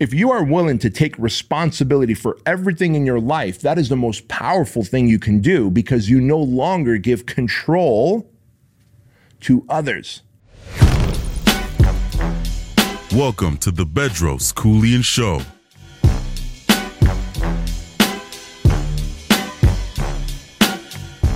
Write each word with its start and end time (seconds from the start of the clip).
If 0.00 0.12
you 0.12 0.32
are 0.32 0.42
willing 0.42 0.80
to 0.80 0.90
take 0.90 1.16
responsibility 1.20 2.14
for 2.14 2.36
everything 2.46 2.96
in 2.96 3.06
your 3.06 3.20
life, 3.20 3.60
that 3.60 3.78
is 3.78 3.88
the 3.88 3.96
most 3.96 4.26
powerful 4.26 4.82
thing 4.82 5.06
you 5.06 5.20
can 5.20 5.38
do 5.38 5.70
because 5.70 6.10
you 6.10 6.20
no 6.20 6.36
longer 6.36 6.98
give 6.98 7.26
control 7.26 8.28
to 9.42 9.64
others. 9.68 10.22
Welcome 13.12 13.56
to 13.58 13.70
the 13.70 13.86
Bedros 13.86 14.52
Keuilian 14.52 15.04
Show. 15.04 15.38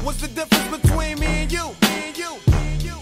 What's 0.02 0.20
the 0.20 0.27
difference 0.27 0.82
between 0.82 1.20
me 1.20 1.27
and 1.27 1.52
you? 1.52 1.64
Me 1.82 2.09
and 2.09 2.18
you. 2.18 2.30
Me 2.48 2.72
and 2.72 2.82
you. 2.82 2.96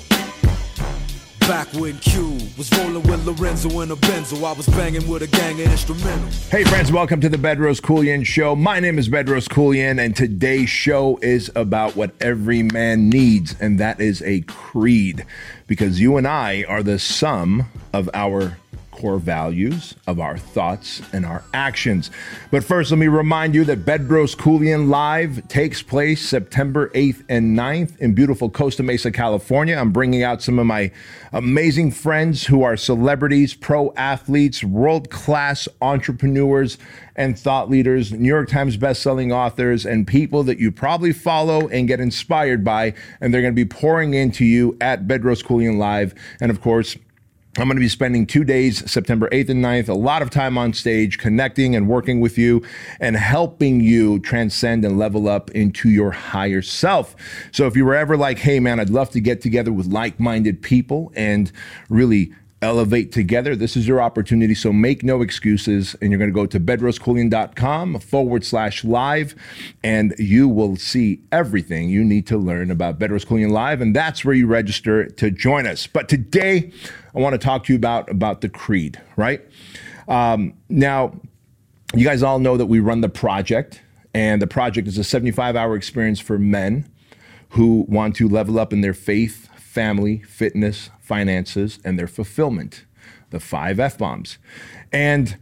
Back 1.48 1.73
when 1.73 1.96
Cube 2.00 2.25
was 2.57 2.73
rolling 2.79 3.02
with 3.02 3.27
Lorenzo 3.27 3.80
in 3.80 3.91
a 3.91 3.96
Benzo, 3.96 4.43
I 4.43 4.52
was 4.52 4.66
banging 4.68 5.06
with 5.06 5.23
a 5.23 5.27
gang 5.27 5.61
of 5.61 5.66
instrumentals. 5.66 6.48
Hey, 6.48 6.64
friends, 6.64 6.91
welcome 6.91 7.20
to 7.20 7.29
the 7.29 7.36
Bedros 7.36 7.82
Keuilian 7.82 8.24
Show. 8.24 8.56
My 8.56 8.80
name 8.80 8.98
is 8.98 9.10
Bedros 9.10 9.46
Keuilian, 9.46 10.02
and 10.02 10.16
today's 10.16 10.70
show 10.70 11.19
is 11.20 11.51
about 11.55 11.96
what 11.96 12.12
every 12.19 12.62
man 12.62 13.10
needs, 13.10 13.55
and 13.60 13.79
that 13.79 14.01
is 14.01 14.23
a 14.23 14.41
creed. 14.42 15.27
Because 15.66 16.01
you 16.01 16.16
and 16.16 16.27
I 16.27 16.65
are 16.66 16.82
the 16.82 16.98
sum 16.98 17.70
of 17.92 18.09
our 18.15 18.57
core 18.96 19.18
values, 19.18 19.95
of 20.06 20.18
our 20.18 20.38
thoughts, 20.38 21.02
and 21.12 21.27
our 21.27 21.45
actions. 21.52 22.10
But 22.50 22.64
first, 22.64 22.91
let 22.91 22.98
me 22.98 23.09
remind 23.09 23.54
you 23.54 23.64
that 23.64 23.84
Bedros 23.84 24.34
Keuilian 24.34 24.88
Live 24.88 25.46
takes 25.48 25.82
place 25.82 26.27
September 26.27 26.88
8th 26.91 27.23
and 27.28 27.56
9th 27.56 27.98
in 27.98 28.14
beautiful 28.14 28.48
Costa 28.48 28.82
Mesa, 28.82 29.12
California. 29.12 29.77
I'm 29.77 29.92
bringing 29.92 30.23
out 30.23 30.42
some 30.42 30.59
of 30.59 30.66
my 30.66 30.90
amazing 31.32 31.90
friends 31.92 32.46
who 32.46 32.62
are 32.62 32.77
celebrities, 32.77 33.54
pro 33.54 33.92
athletes, 33.96 34.64
world 34.64 35.10
class 35.10 35.68
entrepreneurs, 35.82 36.78
and 37.16 37.38
thought 37.38 37.70
leaders, 37.70 38.12
New 38.12 38.28
York 38.28 38.48
Times 38.48 38.76
bestselling 38.76 39.32
authors, 39.32 39.84
and 39.84 40.06
people 40.06 40.43
that 40.45 40.59
you 40.59 40.71
probably 40.73 41.12
follow 41.12 41.68
and 41.68 41.88
get 41.88 42.01
inspired 42.01 42.65
by. 42.65 42.95
And 43.21 43.32
they're 43.32 43.43
going 43.43 43.54
to 43.54 43.65
be 43.65 43.68
pouring 43.68 44.15
into 44.15 44.45
you 44.45 44.76
at 44.80 45.06
Bedros 45.06 45.43
Keuilian 45.43 45.78
Live. 45.78 46.15
And 46.40 46.51
of 46.51 46.60
course, 46.60 46.96
I'm 47.59 47.68
going 47.68 47.76
to 47.76 47.80
be 47.80 47.88
spending 47.88 48.26
two 48.26 48.45
days, 48.45 48.90
September 48.90 49.29
8th 49.30 49.49
and 49.49 49.65
9th, 49.65 49.88
a 49.88 49.95
lot 49.95 50.21
of 50.21 50.30
time 50.30 50.59
on 50.59 50.73
stage, 50.74 51.18
connecting 51.18 51.74
and 51.74 51.88
working 51.88 52.21
with 52.21 52.37
you 52.37 52.62
and 53.01 53.16
helping 53.16 53.80
you 53.80 54.18
transcend 54.18 54.85
and 54.85 54.99
level 54.99 55.29
up 55.29 55.51
into 55.52 55.88
your 55.88 56.10
higher 56.10 56.60
self. 56.60 57.16
So 57.52 57.66
if 57.66 57.74
you 57.74 57.84
were 57.84 57.95
ever 57.95 58.16
like, 58.16 58.38
hey, 58.38 58.60
man, 58.60 58.79
I'd 58.79 58.90
love 58.90 59.10
to 59.10 59.21
get 59.21 59.40
together 59.40 59.73
with 59.73 59.87
like 59.87 60.21
minded 60.21 60.60
people 60.60 61.12
and 61.16 61.51
really 61.88 62.32
elevate 62.62 63.12
together. 63.12 63.54
This 63.54 63.76
is 63.76 63.87
your 63.87 64.00
opportunity. 64.00 64.54
So 64.54 64.72
make 64.72 65.03
no 65.03 65.21
excuses. 65.21 65.94
And 66.00 66.10
you're 66.10 66.19
going 66.19 66.31
to 66.31 66.34
go 66.34 66.47
to 66.47 66.59
bedroskeuilian.com 66.59 68.00
forward 68.00 68.44
slash 68.44 68.84
live, 68.84 69.34
and 69.82 70.15
you 70.19 70.49
will 70.49 70.77
see 70.77 71.21
everything 71.31 71.91
you 71.91 72.04
need 72.04 72.27
to 72.28 72.38
learn 72.38 72.71
about 72.71 72.99
Bedros 72.99 73.27
Keuilian 73.27 73.50
Live. 73.50 73.81
And 73.81 73.94
that's 73.94 74.25
where 74.25 74.34
you 74.34 74.47
register 74.47 75.06
to 75.06 75.31
join 75.31 75.66
us. 75.66 75.87
But 75.87 76.09
today, 76.09 76.72
I 77.15 77.21
want 77.21 77.34
to 77.34 77.38
talk 77.38 77.65
to 77.65 77.72
you 77.72 77.77
about, 77.77 78.10
about 78.10 78.41
the 78.41 78.49
creed, 78.49 79.00
right? 79.16 79.43
Um, 80.09 80.54
now, 80.69 81.21
you 81.94 82.04
guys 82.04 82.22
all 82.22 82.38
know 82.38 82.56
that 82.56 82.66
we 82.66 82.81
run 82.81 83.00
the 83.00 83.09
project, 83.09 83.82
and 84.15 84.41
the 84.41 84.47
project 84.47 84.88
is 84.88 84.99
a 84.99 85.04
75 85.04 85.56
hour 85.56 85.77
experience 85.77 86.21
for 86.21 86.38
men 86.38 86.91
who 87.50 87.87
want 87.88 88.16
to 88.16 88.28
level 88.28 88.59
up 88.59 88.72
in 88.72 88.81
their 88.81 88.94
faith, 88.94 89.49
family, 89.77 90.22
fitness, 90.22 90.88
finances, 91.03 91.78
and 91.84 91.99
their 91.99 92.06
fulfillment. 92.06 92.87
The 93.28 93.38
five 93.38 93.78
F 93.78 93.99
bombs. 93.99 94.38
And 94.91 95.37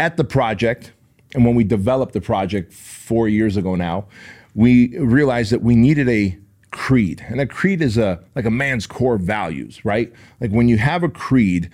at 0.00 0.16
the 0.16 0.24
project, 0.24 0.92
and 1.34 1.44
when 1.44 1.54
we 1.54 1.64
developed 1.64 2.14
the 2.14 2.22
project 2.22 2.72
four 2.72 3.28
years 3.28 3.58
ago 3.58 3.74
now, 3.74 4.06
we 4.54 4.96
realized 4.98 5.52
that 5.52 5.60
we 5.60 5.76
needed 5.76 6.08
a 6.08 6.38
creed. 6.70 7.22
And 7.28 7.42
a 7.42 7.46
creed 7.46 7.82
is 7.82 7.98
a 7.98 8.24
like 8.34 8.46
a 8.46 8.50
man's 8.50 8.86
core 8.86 9.18
values, 9.18 9.84
right? 9.84 10.10
Like 10.40 10.50
when 10.50 10.66
you 10.66 10.78
have 10.78 11.02
a 11.02 11.10
creed, 11.10 11.68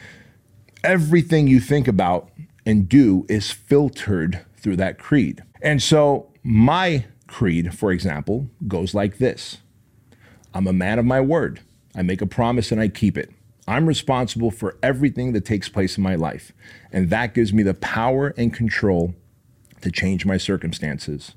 everything 0.82 1.46
you 1.46 1.60
think 1.60 1.86
about 1.86 2.28
and 2.66 2.88
do 2.88 3.24
is 3.28 3.52
filtered 3.52 4.44
through 4.56 4.78
that 4.78 4.98
creed. 4.98 5.44
And 5.62 5.80
so 5.80 6.32
my 6.42 7.04
creed, 7.28 7.72
for 7.78 7.92
example, 7.92 8.50
goes 8.66 8.94
like 8.94 9.18
this. 9.18 9.58
I'm 10.54 10.66
a 10.66 10.72
man 10.72 10.98
of 10.98 11.04
my 11.04 11.20
word. 11.20 11.60
I 11.94 12.02
make 12.02 12.20
a 12.20 12.26
promise 12.26 12.72
and 12.72 12.80
I 12.80 12.88
keep 12.88 13.16
it. 13.16 13.30
I'm 13.66 13.86
responsible 13.86 14.50
for 14.50 14.78
everything 14.82 15.32
that 15.32 15.44
takes 15.44 15.68
place 15.68 15.98
in 15.98 16.02
my 16.02 16.14
life, 16.14 16.52
and 16.90 17.10
that 17.10 17.34
gives 17.34 17.52
me 17.52 17.62
the 17.62 17.74
power 17.74 18.32
and 18.36 18.52
control 18.52 19.14
to 19.82 19.90
change 19.90 20.24
my 20.24 20.38
circumstances. 20.38 21.34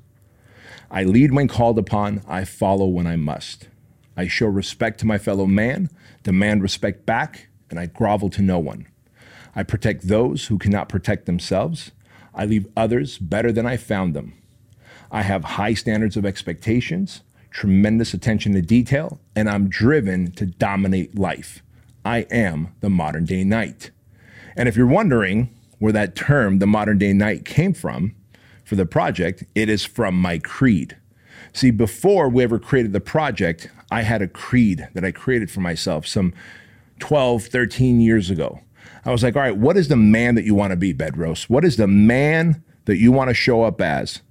I 0.90 1.04
lead 1.04 1.32
when 1.32 1.48
called 1.48 1.78
upon, 1.78 2.22
I 2.26 2.44
follow 2.44 2.86
when 2.86 3.06
I 3.06 3.16
must. 3.16 3.68
I 4.16 4.28
show 4.28 4.46
respect 4.46 4.98
to 5.00 5.06
my 5.06 5.18
fellow 5.18 5.46
man, 5.46 5.90
demand 6.22 6.62
respect 6.62 7.04
back, 7.04 7.48
and 7.70 7.78
I 7.78 7.86
grovel 7.86 8.30
to 8.30 8.42
no 8.42 8.58
one. 8.58 8.86
I 9.54 9.62
protect 9.62 10.08
those 10.08 10.46
who 10.46 10.58
cannot 10.58 10.88
protect 10.88 11.26
themselves. 11.26 11.90
I 12.34 12.46
leave 12.46 12.66
others 12.76 13.18
better 13.18 13.52
than 13.52 13.66
I 13.66 13.76
found 13.76 14.14
them. 14.14 14.34
I 15.10 15.22
have 15.22 15.44
high 15.44 15.74
standards 15.74 16.16
of 16.16 16.24
expectations, 16.24 17.22
tremendous 17.52 18.14
attention 18.14 18.54
to 18.54 18.62
detail, 18.62 19.20
and 19.36 19.48
I'm 19.48 19.68
driven 19.68 20.32
to 20.32 20.46
dominate 20.46 21.18
life. 21.18 21.62
I 22.04 22.20
am 22.30 22.74
the 22.80 22.90
modern 22.90 23.24
day 23.24 23.44
knight. 23.44 23.90
And 24.56 24.68
if 24.68 24.76
you're 24.76 24.86
wondering 24.86 25.54
where 25.78 25.92
that 25.92 26.16
term, 26.16 26.58
the 26.58 26.66
modern 26.66 26.98
day 26.98 27.12
knight, 27.12 27.44
came 27.44 27.74
from 27.74 28.14
for 28.64 28.76
the 28.76 28.86
project, 28.86 29.44
it 29.54 29.68
is 29.68 29.84
from 29.84 30.20
my 30.20 30.38
creed. 30.38 30.96
See, 31.52 31.70
before 31.70 32.28
we 32.28 32.42
ever 32.42 32.58
created 32.58 32.92
the 32.92 33.00
project, 33.00 33.68
I 33.90 34.02
had 34.02 34.22
a 34.22 34.28
creed 34.28 34.88
that 34.94 35.04
I 35.04 35.12
created 35.12 35.50
for 35.50 35.60
myself 35.60 36.06
some 36.06 36.32
12, 37.00 37.44
13 37.44 38.00
years 38.00 38.30
ago. 38.30 38.60
I 39.04 39.10
was 39.10 39.22
like, 39.22 39.36
all 39.36 39.42
right, 39.42 39.56
what 39.56 39.76
is 39.76 39.88
the 39.88 39.96
man 39.96 40.34
that 40.36 40.44
you 40.44 40.54
want 40.54 40.70
to 40.70 40.76
be, 40.76 40.94
Bedros? 40.94 41.44
What 41.44 41.64
is 41.64 41.76
the 41.76 41.86
man 41.86 42.62
that 42.84 42.96
you 42.96 43.12
want 43.12 43.28
to 43.28 43.34
show 43.34 43.62
up 43.62 43.80
as? 43.80 44.22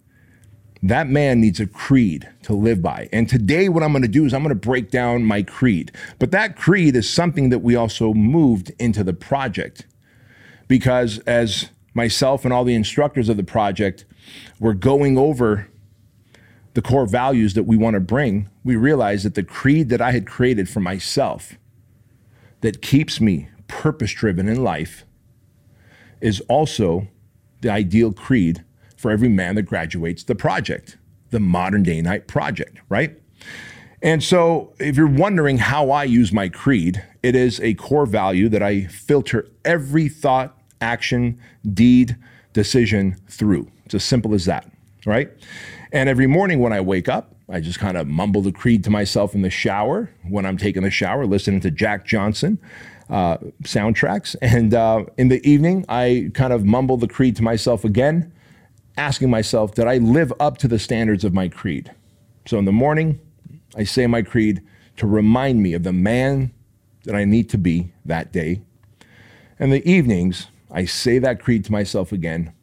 That 0.84 1.08
man 1.08 1.40
needs 1.40 1.60
a 1.60 1.68
creed 1.68 2.28
to 2.44 2.54
live 2.54 2.82
by. 2.82 3.08
And 3.14 3.30
today, 3.30 3.70
what 3.70 3.84
I'm 3.84 3.92
going 3.92 4.02
to 4.02 4.08
do 4.08 4.26
is 4.26 4.34
I'm 4.34 4.42
going 4.42 4.50
to 4.50 4.56
break 4.56 4.90
down 4.90 5.24
my 5.24 5.44
creed. 5.44 5.92
But 6.18 6.32
that 6.32 6.58
creed 6.58 6.96
is 6.96 7.08
something 7.08 7.50
that 7.50 7.60
we 7.60 7.76
also 7.76 8.14
moved 8.14 8.72
into 8.80 9.04
the 9.04 9.14
project. 9.14 9.86
Because 10.68 11.20
as 11.20 11.70
myself 11.94 12.46
and 12.46 12.54
all 12.54 12.64
the 12.64 12.74
instructors 12.74 13.30
of 13.30 13.38
the 13.38 13.44
project 13.44 14.06
were 14.60 14.74
going 14.74 15.18
over 15.18 15.68
the 16.74 16.82
core 16.82 17.06
values 17.06 17.54
that 17.54 17.64
we 17.64 17.78
want 17.78 17.96
to 17.96 18.00
bring, 18.00 18.50
we 18.64 18.76
realized 18.76 19.26
that 19.26 19.36
the 19.36 19.44
creed 19.44 19.90
that 19.90 20.02
I 20.02 20.12
had 20.12 20.26
created 20.26 20.70
for 20.70 20.80
myself 20.80 21.58
that 22.62 22.82
keeps 22.82 23.20
me 23.20 23.50
purpose 23.68 24.14
driven 24.14 24.48
in 24.48 24.64
life 24.64 25.06
is 26.22 26.40
also 26.42 27.08
the 27.62 27.70
ideal 27.70 28.14
creed 28.14 28.64
for 29.02 29.10
every 29.10 29.30
man 29.30 29.56
that 29.56 29.64
graduates 29.64 30.24
the 30.24 30.36
project, 30.36 30.98
the 31.32 31.40
modern 31.40 31.82
day 31.82 32.02
knight 32.02 32.28
project, 32.28 32.78
right? 32.88 33.18
And 34.04 34.24
so, 34.24 34.74
if 34.80 34.96
you're 34.96 35.08
wondering 35.08 35.58
how 35.58 35.92
I 35.92 36.04
use 36.04 36.32
my 36.32 36.50
creed, 36.50 37.04
it 37.24 37.36
is 37.36 37.60
a 37.62 37.74
core 37.76 38.06
value 38.06 38.48
that 38.50 38.64
I 38.64 38.86
filter 38.86 39.48
every 39.66 40.08
thought, 40.08 40.58
action, 40.82 41.40
deed, 41.74 42.16
decision 42.54 43.16
through. 43.28 43.72
It's 43.86 43.96
as 43.96 44.04
simple 44.04 44.34
as 44.34 44.46
that, 44.46 44.72
right? 45.06 45.32
And 45.92 46.08
every 46.08 46.28
morning 46.28 46.60
when 46.60 46.74
I 46.74 46.82
wake 46.82 47.10
up, 47.10 47.36
I 47.50 47.60
just 47.60 47.80
kind 47.80 47.98
of 47.98 48.08
mumble 48.08 48.42
the 48.42 48.52
creed 48.52 48.84
to 48.86 48.90
myself 48.90 49.36
in 49.36 49.42
the 49.42 49.50
shower 49.50 50.10
when 50.30 50.46
I'm 50.46 50.58
taking 50.58 50.84
a 50.84 50.90
shower, 50.90 51.26
listening 51.26 51.60
to 51.62 51.72
Jack 51.72 52.06
Johnson 52.06 52.60
uh, 53.10 53.38
soundtracks. 53.64 54.36
And 54.42 54.74
uh, 54.74 55.06
in 55.18 55.28
the 55.28 55.46
evening, 55.48 55.86
I 55.90 56.32
kind 56.34 56.54
of 56.54 56.66
mumble 56.66 56.98
the 56.98 57.08
creed 57.08 57.36
to 57.38 57.44
myself 57.44 57.84
again 57.84 58.32
asking 58.98 59.30
myself, 59.30 59.74
did 59.74 59.88
I 59.88 59.98
live 59.98 60.34
up 60.40 60.58
to 60.60 60.68
the 60.68 60.80
standards 60.80 61.24
of 61.24 61.34
my 61.34 61.48
creed? 61.48 61.92
So 62.46 62.58
in 62.58 62.66
the 62.66 62.72
morning, 62.72 63.20
I 63.76 63.84
say 63.84 64.08
my 64.08 64.22
creed 64.22 64.62
to 64.98 65.08
remind 65.08 65.62
me 65.62 65.74
of 65.74 65.84
the 65.84 65.94
man 65.94 66.52
that 67.06 67.16
I 67.16 67.26
need 67.26 67.50
to 67.50 67.58
be 67.58 67.92
that 68.06 68.32
day. 68.32 68.62
And 69.60 69.72
the 69.72 69.88
evenings, 69.90 70.48
I 70.70 70.86
say 70.86 71.20
that 71.20 71.42
creed 71.42 71.66
to 71.66 71.72
myself 71.72 72.12
again 72.12 72.54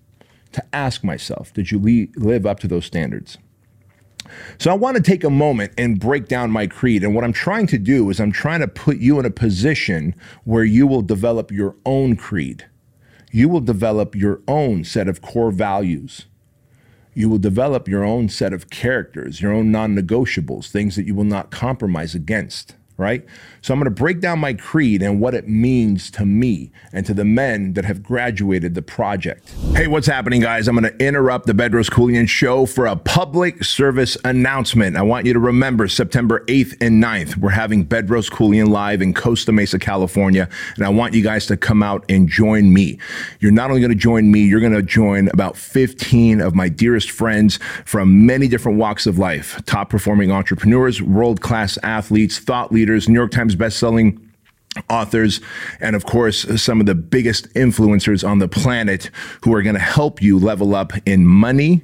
to 0.53 0.65
ask 0.73 1.05
myself, 1.05 1.53
did 1.53 1.71
you 1.71 2.09
live 2.17 2.47
up 2.47 2.61
to 2.61 2.69
those 2.69 2.87
standards? 2.87 3.39
So 4.59 4.71
I 4.71 4.75
want 4.75 4.97
to 4.97 5.03
take 5.03 5.25
a 5.25 5.31
moment 5.31 5.73
and 5.79 5.99
break 5.99 6.29
down 6.29 6.51
my 6.51 6.67
creed. 6.67 7.03
And 7.03 7.15
what 7.15 7.25
I'm 7.25 7.33
trying 7.33 7.67
to 7.69 7.79
do 7.79 8.11
is 8.11 8.21
I'm 8.21 8.33
trying 8.33 8.61
to 8.61 8.69
put 8.69 8.99
you 8.99 9.19
in 9.19 9.25
a 9.25 9.31
position 9.31 10.15
where 10.45 10.65
you 10.65 10.87
will 10.87 11.03
develop 11.03 11.51
your 11.51 11.77
own 11.87 12.17
creed 12.17 12.67
you 13.31 13.49
will 13.49 13.61
develop 13.61 14.15
your 14.15 14.41
own 14.49 14.85
set 14.85 15.09
of 15.09 15.23
core 15.23 15.51
values. 15.51 16.27
You 17.15 17.29
will 17.29 17.39
develop 17.39 17.89
your 17.89 18.05
own 18.05 18.29
set 18.29 18.53
of 18.53 18.71
characters, 18.71 19.41
your 19.41 19.53
own 19.53 19.71
non 19.73 19.95
negotiables, 19.97 20.71
things 20.71 20.97
that 20.97 21.07
you 21.07 21.15
will 21.15 21.25
not 21.25 21.51
compromise 21.51 22.15
against, 22.15 22.77
right? 22.99 23.25
So 23.63 23.73
I'm 23.73 23.79
going 23.79 23.85
to 23.85 23.91
break 23.91 24.21
down 24.21 24.41
my 24.41 24.55
creed 24.55 25.03
and 25.03 25.21
what 25.21 25.33
it 25.33 25.49
means 25.49 26.11
to 26.13 26.27
me 26.27 26.73
and 26.93 27.07
to 27.07 27.15
the 27.15 27.25
men 27.25 27.75
that 27.75 27.85
have 27.85 28.03
graduated 28.03 28.75
the 28.75 28.83
project. 28.83 29.55
Hey, 29.73 29.87
what's 29.87 30.09
happening, 30.09 30.41
guys? 30.41 30.67
I'm 30.67 30.77
going 30.77 30.93
to 30.93 31.05
interrupt 31.05 31.47
the 31.47 31.53
Bedros 31.53 31.89
Keuilian 31.89 32.29
show 32.29 32.67
for 32.67 32.87
a 32.87 32.97
public 32.97 33.63
service 33.63 34.17
announcement. 34.25 34.97
I 34.97 35.03
want 35.03 35.27
you 35.27 35.33
to 35.33 35.39
remember 35.39 35.87
September 35.87 36.45
8th 36.47 36.77
and 36.81 37.03
9th, 37.03 37.37
we're 37.37 37.51
having 37.51 37.87
Bedros 37.87 38.29
Keuilian 38.31 38.69
live 38.69 39.01
in 39.01 39.15
Costa 39.15 39.53
Mesa, 39.53 39.79
California, 39.79 40.49
and 40.75 40.85
I 40.85 40.89
want 40.89 41.15
you 41.15 41.23
guys 41.23 41.47
to 41.47 41.57
come 41.57 41.85
out 41.85 42.05
and 42.09 42.29
join 42.29 42.73
me. 42.73 42.99
You're 43.39 43.53
not 43.53 43.71
only 43.71 43.81
going 43.81 43.93
to 43.93 43.97
join 43.97 44.33
me, 44.33 44.41
you're 44.41 44.61
going 44.61 44.73
to 44.73 44.83
join 44.83 45.29
about 45.29 45.57
15 45.57 46.41
of 46.41 46.57
my 46.57 46.69
dearest 46.69 47.13
friends 47.13 47.61
from 47.85 48.27
many 48.27 48.49
different 48.49 48.77
walks 48.77 49.07
of 49.07 49.19
life, 49.19 49.65
top 49.67 49.89
performing 49.89 50.33
entrepreneurs, 50.33 51.01
world-class 51.01 51.79
athletes, 51.85 52.41
thought 52.41 52.73
leaders, 52.73 52.88
New 53.09 53.15
York 53.15 53.31
Times 53.31 53.57
bestselling 53.57 54.21
authors, 54.91 55.41
and 55.81 55.97
of 55.97 56.05
course, 56.07 56.63
some 56.63 56.81
of 56.81 56.87
the 56.87 56.95
biggest 56.95 57.53
influencers 57.55 58.27
on 58.27 58.39
the 58.39 58.49
planet 58.49 59.11
who 59.43 59.55
are 59.55 59.63
going 59.63 59.75
to 59.75 59.81
help 59.81 60.23
you 60.23 60.39
level 60.39 60.75
up 60.75 60.93
in 61.07 61.27
money, 61.27 61.83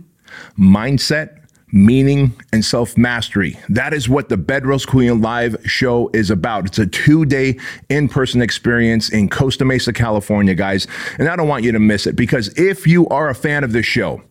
mindset, 0.58 1.40
meaning, 1.72 2.32
and 2.52 2.64
self 2.64 2.96
mastery. 2.96 3.58
That 3.68 3.92
is 3.92 4.08
what 4.08 4.28
the 4.28 4.36
Bedros 4.36 4.86
Keuilian 4.86 5.22
Live 5.22 5.56
show 5.64 6.08
is 6.14 6.30
about. 6.30 6.66
It's 6.66 6.78
a 6.78 6.86
two 6.86 7.24
day 7.24 7.58
in 7.88 8.08
person 8.08 8.40
experience 8.40 9.10
in 9.10 9.28
Costa 9.28 9.64
Mesa, 9.64 9.92
California, 9.92 10.54
guys. 10.54 10.86
And 11.18 11.28
I 11.28 11.36
don't 11.36 11.48
want 11.48 11.64
you 11.64 11.72
to 11.72 11.80
miss 11.80 12.06
it 12.06 12.16
because 12.16 12.48
if 12.58 12.86
you 12.86 13.08
are 13.08 13.28
a 13.28 13.34
fan 13.34 13.64
of 13.64 13.72
this 13.72 13.86
show, 13.86 14.22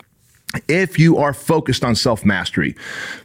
if 0.68 1.00
you 1.00 1.18
are 1.18 1.34
focused 1.34 1.84
on 1.84 1.96
self 1.96 2.26
mastery, 2.26 2.74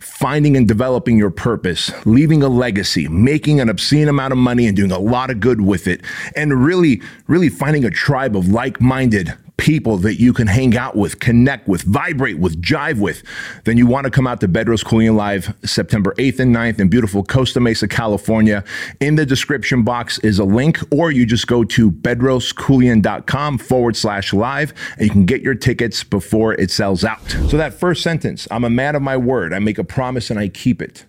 finding 0.00 0.56
and 0.56 0.66
developing 0.66 1.18
your 1.18 1.30
purpose, 1.30 1.92
leaving 2.06 2.42
a 2.42 2.48
legacy, 2.48 3.08
making 3.08 3.60
an 3.60 3.68
obscene 3.68 4.08
amount 4.08 4.32
of 4.32 4.38
money 4.38 4.66
and 4.66 4.76
doing 4.76 4.92
a 4.92 4.98
lot 4.98 5.30
of 5.30 5.40
good 5.40 5.60
with 5.60 5.86
it, 5.86 6.00
and 6.36 6.64
really, 6.64 7.02
really 7.26 7.48
finding 7.48 7.84
a 7.84 7.90
tribe 7.90 8.36
of 8.36 8.48
like 8.48 8.80
minded 8.80 9.34
people 9.58 9.98
that 9.98 10.18
you 10.18 10.32
can 10.32 10.46
hang 10.46 10.76
out 10.76 10.96
with, 10.96 11.18
connect 11.18 11.68
with, 11.68 11.82
vibrate 11.82 12.38
with, 12.38 12.60
jive 12.62 12.98
with, 12.98 13.22
then 13.64 13.76
you 13.76 13.86
want 13.86 14.04
to 14.04 14.10
come 14.10 14.26
out 14.26 14.40
to 14.40 14.48
Bedros 14.48 14.82
Keuilian 14.82 15.16
Live 15.16 15.54
September 15.64 16.14
8th 16.16 16.40
and 16.40 16.54
9th 16.54 16.80
in 16.80 16.88
beautiful 16.88 17.22
Costa 17.22 17.60
Mesa, 17.60 17.86
California. 17.86 18.64
In 19.00 19.16
the 19.16 19.26
description 19.26 19.82
box 19.82 20.18
is 20.20 20.38
a 20.38 20.44
link, 20.44 20.78
or 20.90 21.10
you 21.10 21.26
just 21.26 21.46
go 21.48 21.64
to 21.64 21.90
bedroskeuilian.com 21.90 23.58
forward 23.58 23.96
slash 23.96 24.32
live 24.32 24.72
and 24.96 25.04
you 25.04 25.10
can 25.10 25.26
get 25.26 25.42
your 25.42 25.54
tickets 25.54 26.04
before 26.04 26.54
it 26.54 26.70
sells 26.70 27.04
out. 27.04 27.28
So 27.28 27.56
that 27.56 27.74
first 27.74 28.02
sentence, 28.02 28.46
I'm 28.50 28.64
a 28.64 28.70
man 28.70 28.94
of 28.94 29.02
my 29.02 29.16
word. 29.16 29.52
I 29.52 29.58
make 29.58 29.78
a 29.78 29.84
promise 29.84 30.30
and 30.30 30.38
I 30.38 30.48
keep 30.48 30.80
it. 30.80 31.04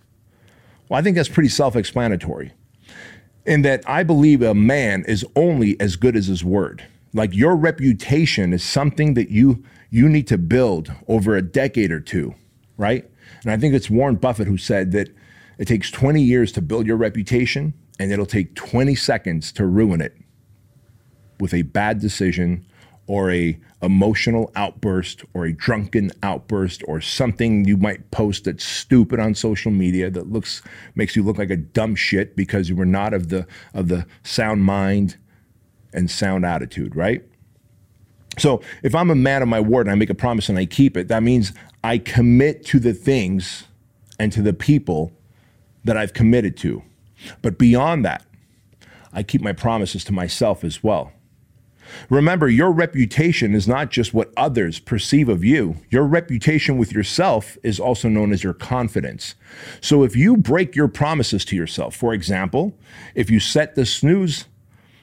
Well, 0.90 1.00
I 1.00 1.04
think 1.04 1.16
that's 1.16 1.30
pretty 1.30 1.50
self 1.50 1.75
explanatory. 1.75 2.51
In 3.46 3.62
that 3.62 3.88
I 3.88 4.04
believe 4.04 4.42
a 4.42 4.56
man 4.56 5.06
is 5.07 5.25
only 5.36 5.80
as 5.80 5.96
good 5.96 6.16
as 6.16 6.28
his 6.28 6.44
word. 6.44 6.84
Like 7.14 7.36
your 7.36 7.56
reputation 7.56 8.54
is 8.54 8.64
something 8.64 9.16
that 9.16 9.30
you 9.30 9.64
you 9.90 10.08
need 10.08 10.28
to 10.28 10.38
build 10.38 10.92
over 11.08 11.36
a 11.36 11.42
decade 11.42 11.92
or 11.92 12.00
two, 12.00 12.36
right? 12.78 13.10
And 13.42 13.52
I 13.52 13.58
think 13.58 13.74
it's 13.74 13.90
Warren 13.90 14.16
Buffett 14.16 14.48
who 14.48 14.58
said 14.58 14.92
that 14.92 15.10
it 15.58 15.68
takes 15.68 15.90
20 15.90 16.22
years 16.22 16.52
to 16.54 16.62
build 16.62 16.86
your 16.86 16.98
reputation 16.98 17.74
and 18.00 18.12
it'll 18.12 18.26
take 18.26 18.56
20 18.56 18.96
seconds 18.96 19.52
to 19.54 19.66
ruin 19.66 20.02
it 20.02 20.16
with 21.40 21.54
a 21.54 21.64
bad 21.64 22.00
decision 22.00 22.66
or 23.08 23.32
a 23.32 23.60
emotional 23.82 24.52
outburst 24.56 25.24
or 25.34 25.46
a 25.46 25.54
drunken 25.54 26.12
outburst 26.22 26.84
or 26.88 27.02
something 27.02 27.66
you 27.66 27.76
might 27.76 28.12
post 28.12 28.44
that's 28.44 28.64
stupid 28.64 29.20
on 29.20 29.34
social 29.34 29.72
media 29.72 30.12
that 30.12 30.32
looks 30.32 30.62
makes 30.96 31.16
you 31.16 31.24
look 31.24 31.38
like 31.38 31.50
a 31.50 31.58
dumb 31.58 31.96
shit 31.96 32.36
because 32.36 32.70
you 32.70 32.76
were 32.76 32.86
not 32.86 33.14
of 33.14 33.30
the 33.30 33.48
of 33.74 33.88
the 33.88 34.06
sound 34.24 34.64
mind 34.64 35.18
and 35.94 36.09
sound 36.09 36.45
attitude, 36.45 36.95
right? 36.95 37.24
So 38.38 38.62
if 38.83 38.95
I'm 38.95 39.09
a 39.09 39.15
man 39.15 39.41
of 39.41 39.47
my 39.47 39.59
word 39.59 39.88
and 39.88 39.91
I 39.91 39.95
make 39.95 40.09
a 40.09 40.15
promise 40.15 40.50
and 40.50 40.57
I 40.57 40.65
keep 40.65 40.95
it, 40.95 41.07
that 41.09 41.24
means 41.24 41.51
I 41.83 41.97
commit 41.97 42.65
to 42.68 42.80
the 42.80 42.94
things 42.94 43.65
and 44.19 44.31
to 44.33 44.41
the 44.41 44.53
people 44.53 45.12
that 45.83 45.97
I've 45.97 46.13
committed 46.13 46.57
to. 46.57 46.83
But 47.41 47.57
beyond 47.57 48.06
that, 48.06 48.25
I 49.12 49.24
keep 49.24 49.41
my 49.41 49.53
promises 49.53 50.03
to 50.06 50.13
myself 50.13 50.63
as 50.63 50.83
well. 50.83 51.12
Remember, 52.09 52.47
your 52.47 52.71
reputation 52.71 53.56
is 53.56 53.68
not 53.68 53.89
just 53.89 54.13
what 54.13 54.31
others 54.38 54.77
perceive 54.77 55.27
of 55.27 55.44
you. 55.44 55.77
Your 55.89 56.03
reputation 56.03 56.77
with 56.77 56.91
yourself 56.91 57.57
is 57.63 57.80
also 57.80 58.07
known 58.07 58.31
as 58.31 58.44
your 58.44 58.53
confidence. 58.53 59.33
So 59.81 60.03
if 60.03 60.15
you 60.15 60.38
break 60.38 60.75
your 60.75 60.88
promises 60.88 61.44
to 61.45 61.56
yourself, 61.56 61.95
for 61.95 62.13
example, 62.13 62.77
if 63.15 63.31
you 63.31 63.39
set 63.39 63.74
the 63.74 63.88
snooze 63.88 64.45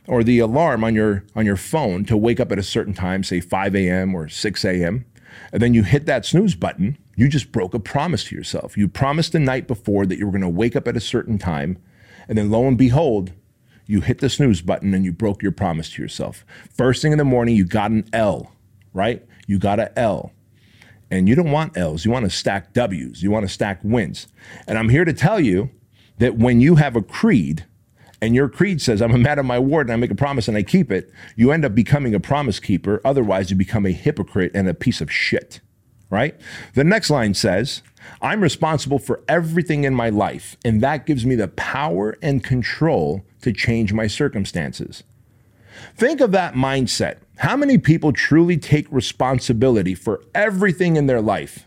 or 0.08 0.23
the 0.23 0.38
alarm 0.38 0.85
on 0.85 0.94
your 0.94 1.25
on 1.35 1.47
your 1.47 1.56
phone 1.56 2.05
to 2.06 2.17
wake 2.17 2.41
up 2.41 2.53
at 2.53 2.58
a 2.58 2.62
certain 2.62 2.94
time, 2.94 3.23
say 3.23 3.41
5 3.41 3.75
a.m. 3.75 4.14
or 4.14 4.29
6 4.29 4.64
a.m., 4.64 5.05
and 5.53 5.61
then 5.61 5.75
you 5.75 5.82
hit 5.82 6.06
that 6.06 6.25
snooze 6.25 6.55
button, 6.55 6.97
you 7.14 7.29
just 7.29 7.53
broke 7.53 7.75
a 7.75 7.79
promise 7.79 8.25
to 8.25 8.35
yourself. 8.35 8.76
You 8.76 8.88
promised 8.88 9.32
the 9.32 9.38
night 9.38 9.67
before 9.67 10.06
that 10.06 10.19
you 10.19 10.25
were 10.25 10.32
going 10.32 10.41
to 10.43 10.49
wake 10.49 10.76
up 10.76 10.88
at 10.88 10.97
a 10.97 11.00
certain 11.00 11.38
time, 11.38 11.79
and 12.29 12.38
then 12.38 12.50
lo 12.50 12.67
and 12.67 12.79
behold, 12.79 13.32
you 13.87 14.00
hit 14.00 14.19
the 14.19 14.29
snooze 14.29 14.62
button 14.62 14.94
and 14.94 15.05
you 15.05 15.12
broke 15.12 15.43
your 15.43 15.53
promise 15.53 15.91
to 15.91 16.03
yourself. 16.03 16.44
First 16.70 17.03
thing 17.03 17.12
in 17.12 17.19
the 17.19 17.25
morning, 17.25 17.56
you 17.56 17.64
got 17.64 17.91
an 17.91 18.08
L, 18.12 18.53
right? 18.93 19.25
You 19.47 19.58
got 19.58 19.79
an 19.79 19.91
L. 19.97 20.32
And 21.08 21.29
you 21.29 21.37
don't 21.37 21.53
want 21.53 21.76
L's, 21.76 22.05
you 22.05 22.11
want 22.11 22.25
to 22.25 22.31
stack 22.31 22.73
W's, 22.73 23.23
you 23.23 23.31
want 23.31 23.47
to 23.47 23.53
stack 23.53 23.79
wins. 23.85 24.26
And 24.67 24.76
I'm 24.76 24.88
here 24.88 25.05
to 25.05 25.12
tell 25.12 25.38
you 25.38 25.70
that 26.19 26.37
when 26.37 26.61
you 26.61 26.76
have 26.76 26.97
a 26.97 27.03
creed, 27.03 27.64
and 28.20 28.34
your 28.34 28.48
creed 28.48 28.80
says, 28.80 29.02
I'm 29.02 29.14
a 29.14 29.18
man 29.18 29.38
of 29.38 29.46
my 29.46 29.58
word 29.58 29.86
and 29.86 29.92
I 29.92 29.96
make 29.96 30.10
a 30.10 30.16
promise 30.16 30.48
and 30.48 30.56
I 30.56 30.62
keep 30.62 30.90
it, 30.90 31.12
you 31.36 31.52
end 31.52 31.64
up 31.64 31.74
becoming 31.74 32.14
a 32.14 32.20
promise 32.20 32.58
keeper. 32.58 33.00
Otherwise, 33.04 33.50
you 33.50 33.56
become 33.56 33.86
a 33.86 33.90
hypocrite 33.90 34.52
and 34.54 34.68
a 34.68 34.74
piece 34.74 35.00
of 35.00 35.12
shit, 35.12 35.60
right? 36.10 36.34
The 36.74 36.84
next 36.84 37.10
line 37.10 37.34
says, 37.34 37.82
I'm 38.22 38.40
responsible 38.40 38.98
for 38.98 39.22
everything 39.28 39.84
in 39.84 39.94
my 39.94 40.10
life, 40.10 40.56
and 40.64 40.80
that 40.80 41.06
gives 41.06 41.26
me 41.26 41.34
the 41.34 41.48
power 41.48 42.16
and 42.22 42.42
control 42.42 43.24
to 43.42 43.52
change 43.52 43.92
my 43.92 44.06
circumstances. 44.06 45.02
Think 45.96 46.20
of 46.20 46.32
that 46.32 46.54
mindset. 46.54 47.19
How 47.38 47.56
many 47.56 47.76
people 47.76 48.12
truly 48.12 48.56
take 48.56 48.86
responsibility 48.90 49.94
for 49.94 50.22
everything 50.34 50.96
in 50.96 51.06
their 51.06 51.20
life? 51.20 51.66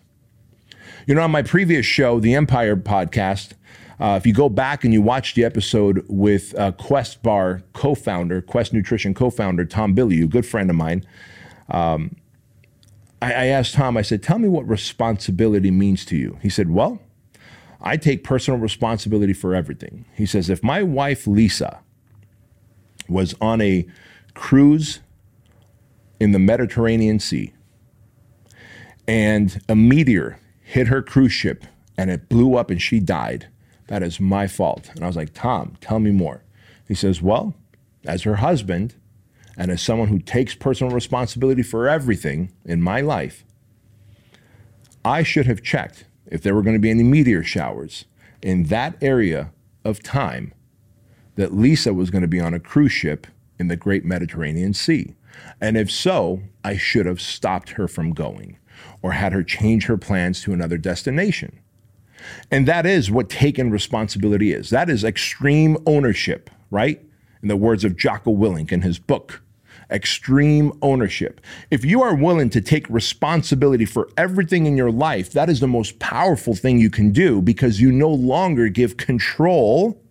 You 1.05 1.15
know, 1.15 1.21
on 1.21 1.31
my 1.31 1.41
previous 1.41 1.85
show, 1.85 2.19
the 2.19 2.35
Empire 2.35 2.75
podcast, 2.75 3.53
uh, 3.99 4.15
if 4.19 4.25
you 4.25 4.33
go 4.33 4.49
back 4.49 4.83
and 4.83 4.93
you 4.93 5.01
watch 5.01 5.35
the 5.35 5.43
episode 5.43 6.05
with 6.07 6.57
uh, 6.57 6.71
Quest 6.73 7.21
Bar 7.21 7.63
co 7.73 7.95
founder, 7.95 8.41
Quest 8.41 8.73
Nutrition 8.73 9.13
co 9.13 9.29
founder, 9.29 9.65
Tom 9.65 9.95
Bilyeu, 9.95 10.23
a 10.23 10.27
good 10.27 10.45
friend 10.45 10.69
of 10.69 10.75
mine, 10.75 11.05
um, 11.69 12.15
I, 13.21 13.33
I 13.33 13.45
asked 13.47 13.73
Tom, 13.73 13.97
I 13.97 14.01
said, 14.01 14.23
Tell 14.23 14.39
me 14.39 14.47
what 14.47 14.67
responsibility 14.67 15.71
means 15.71 16.05
to 16.05 16.15
you. 16.17 16.37
He 16.41 16.49
said, 16.49 16.69
Well, 16.69 17.01
I 17.81 17.97
take 17.97 18.23
personal 18.23 18.59
responsibility 18.59 19.33
for 19.33 19.53
everything. 19.53 20.05
He 20.15 20.25
says, 20.25 20.49
If 20.49 20.63
my 20.63 20.81
wife, 20.81 21.27
Lisa, 21.27 21.81
was 23.07 23.35
on 23.41 23.59
a 23.61 23.85
cruise 24.33 25.01
in 26.19 26.31
the 26.31 26.39
Mediterranean 26.39 27.19
Sea 27.19 27.53
and 29.07 29.61
a 29.67 29.75
meteor 29.75 30.39
hit 30.61 30.87
her 30.87 31.01
cruise 31.01 31.31
ship 31.33 31.65
and 31.97 32.09
it 32.09 32.29
blew 32.29 32.55
up 32.55 32.69
and 32.69 32.81
she 32.81 32.99
died, 32.99 33.47
that 33.89 34.03
is 34.03 34.19
my 34.19 34.45
fault. 34.47 34.91
And 34.93 35.03
I 35.03 35.07
was 35.07 35.15
like, 35.15 35.33
Tom, 35.33 35.75
tell 35.81 35.99
me 35.99 36.11
more. 36.11 36.43
He 36.87 36.93
says, 36.93 37.23
Well, 37.23 37.55
as 38.05 38.21
her 38.21 38.35
husband 38.35 38.93
and 39.57 39.71
as 39.71 39.81
someone 39.81 40.07
who 40.07 40.19
takes 40.19 40.53
personal 40.53 40.93
responsibility 40.93 41.63
for 41.63 41.89
everything 41.89 42.51
in 42.63 42.83
my 42.83 43.01
life, 43.01 43.43
I 45.03 45.23
should 45.23 45.47
have 45.47 45.63
checked 45.63 46.05
if 46.27 46.43
there 46.43 46.53
were 46.53 46.61
going 46.61 46.75
to 46.75 46.79
be 46.79 46.91
any 46.91 47.01
meteor 47.01 47.43
showers 47.43 48.05
in 48.43 48.65
that 48.65 48.95
area 49.01 49.51
of 49.83 50.03
time 50.03 50.53
that 51.35 51.53
Lisa 51.53 51.91
was 51.91 52.11
going 52.11 52.21
to 52.21 52.27
be 52.27 52.39
on 52.39 52.53
a 52.53 52.59
cruise 52.59 52.91
ship 52.91 53.25
in 53.57 53.69
the 53.69 53.75
great 53.75 54.05
Mediterranean 54.05 54.73
Sea. 54.75 55.15
And 55.59 55.77
if 55.77 55.89
so, 55.89 56.43
I 56.63 56.77
should 56.77 57.07
have 57.07 57.19
stopped 57.19 57.71
her 57.71 57.87
from 57.87 58.13
going 58.13 58.59
or 59.01 59.13
had 59.13 59.33
her 59.33 59.43
change 59.43 59.85
her 59.85 59.97
plans 59.97 60.43
to 60.43 60.53
another 60.53 60.77
destination. 60.77 61.59
And 62.51 62.67
that 62.67 62.85
is 62.85 63.11
what 63.11 63.29
taking 63.29 63.71
responsibility 63.71 64.53
is. 64.53 64.69
That 64.69 64.89
is 64.89 65.03
extreme 65.03 65.77
ownership, 65.85 66.49
right? 66.71 67.01
In 67.41 67.47
the 67.47 67.55
words 67.55 67.83
of 67.83 67.95
Jocko 67.95 68.35
Willink 68.35 68.71
in 68.71 68.81
his 68.81 68.99
book, 68.99 69.41
Extreme 69.91 70.73
Ownership. 70.81 71.41
If 71.71 71.83
you 71.83 72.01
are 72.01 72.13
willing 72.13 72.49
to 72.51 72.61
take 72.61 72.89
responsibility 72.89 73.85
for 73.85 74.09
everything 74.17 74.65
in 74.65 74.77
your 74.77 74.91
life, 74.91 75.31
that 75.31 75.49
is 75.49 75.59
the 75.59 75.67
most 75.67 75.99
powerful 75.99 76.55
thing 76.55 76.79
you 76.79 76.89
can 76.89 77.11
do 77.11 77.41
because 77.41 77.81
you 77.81 77.91
no 77.91 78.09
longer 78.09 78.69
give 78.69 78.97
control 78.97 80.01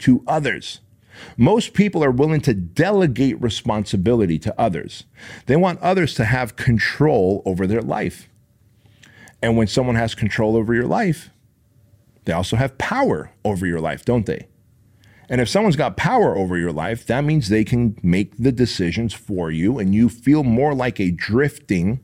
to 0.00 0.22
others. 0.26 0.80
Most 1.38 1.72
people 1.72 2.04
are 2.04 2.10
willing 2.10 2.42
to 2.42 2.52
delegate 2.52 3.40
responsibility 3.40 4.38
to 4.40 4.54
others. 4.60 5.04
They 5.46 5.56
want 5.56 5.80
others 5.80 6.14
to 6.14 6.26
have 6.26 6.56
control 6.56 7.42
over 7.46 7.66
their 7.66 7.80
life. 7.80 8.28
And 9.42 9.56
when 9.56 9.66
someone 9.66 9.96
has 9.96 10.14
control 10.14 10.56
over 10.56 10.74
your 10.74 10.86
life, 10.86 11.30
they 12.24 12.32
also 12.32 12.56
have 12.56 12.78
power 12.78 13.30
over 13.44 13.66
your 13.66 13.80
life, 13.80 14.04
don't 14.04 14.26
they? 14.26 14.48
And 15.28 15.40
if 15.40 15.48
someone's 15.48 15.76
got 15.76 15.96
power 15.96 16.36
over 16.36 16.56
your 16.56 16.72
life, 16.72 17.06
that 17.06 17.24
means 17.24 17.48
they 17.48 17.64
can 17.64 17.98
make 18.02 18.36
the 18.36 18.52
decisions 18.52 19.12
for 19.12 19.50
you 19.50 19.78
and 19.78 19.94
you 19.94 20.08
feel 20.08 20.44
more 20.44 20.74
like 20.74 21.00
a 21.00 21.10
drifting, 21.10 22.00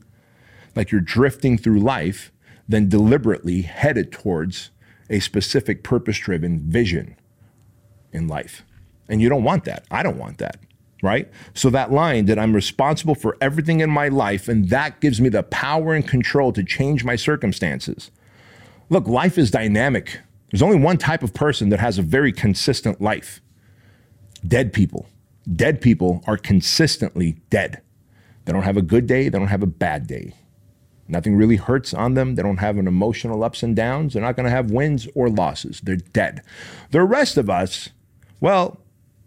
like 0.75 0.91
you're 0.91 1.01
drifting 1.01 1.57
through 1.57 1.79
life 1.79 2.31
than 2.67 2.89
deliberately 2.89 3.61
headed 3.61 4.11
towards 4.11 4.71
a 5.09 5.19
specific 5.19 5.83
purpose 5.83 6.17
driven 6.17 6.59
vision 6.59 7.15
in 8.11 8.27
life. 8.27 8.63
And 9.07 9.21
you 9.21 9.29
don't 9.29 9.43
want 9.43 9.65
that. 9.65 9.85
I 9.91 10.03
don't 10.03 10.17
want 10.17 10.37
that. 10.39 10.59
Right? 11.03 11.29
So 11.53 11.69
that 11.69 11.91
line 11.91 12.25
that 12.25 12.39
I'm 12.39 12.55
responsible 12.55 13.13
for 13.13 13.37
everything 13.39 13.81
in 13.81 13.91
my 13.91 14.07
life 14.07 14.47
and 14.47 14.69
that 14.69 15.01
gives 15.01 15.21
me 15.21 15.29
the 15.29 15.43
power 15.43 15.93
and 15.93 16.07
control 16.07 16.51
to 16.53 16.63
change 16.63 17.03
my 17.03 17.15
circumstances. 17.15 18.09
Look, 18.89 19.05
life 19.05 19.37
is 19.37 19.51
dynamic. 19.51 20.21
There's 20.49 20.61
only 20.61 20.79
one 20.79 20.97
type 20.97 21.21
of 21.21 21.33
person 21.33 21.69
that 21.69 21.79
has 21.79 21.99
a 21.99 22.01
very 22.01 22.31
consistent 22.31 23.01
life 23.01 23.41
dead 24.47 24.73
people. 24.73 25.07
Dead 25.53 25.81
people 25.81 26.23
are 26.25 26.37
consistently 26.37 27.37
dead. 27.49 27.81
They 28.45 28.53
don't 28.53 28.63
have 28.63 28.77
a 28.77 28.81
good 28.81 29.05
day, 29.05 29.29
they 29.29 29.37
don't 29.37 29.47
have 29.47 29.63
a 29.63 29.67
bad 29.67 30.07
day. 30.07 30.33
Nothing 31.07 31.35
really 31.35 31.57
hurts 31.57 31.93
on 31.93 32.13
them. 32.13 32.35
They 32.35 32.43
don't 32.43 32.57
have 32.57 32.77
an 32.77 32.87
emotional 32.87 33.43
ups 33.43 33.61
and 33.61 33.75
downs. 33.75 34.13
They're 34.13 34.21
not 34.21 34.37
going 34.37 34.45
to 34.45 34.49
have 34.49 34.71
wins 34.71 35.07
or 35.15 35.29
losses. 35.29 35.81
They're 35.81 35.97
dead. 35.97 36.41
The 36.91 37.03
rest 37.03 37.37
of 37.37 37.49
us, 37.49 37.89
well, 38.39 38.79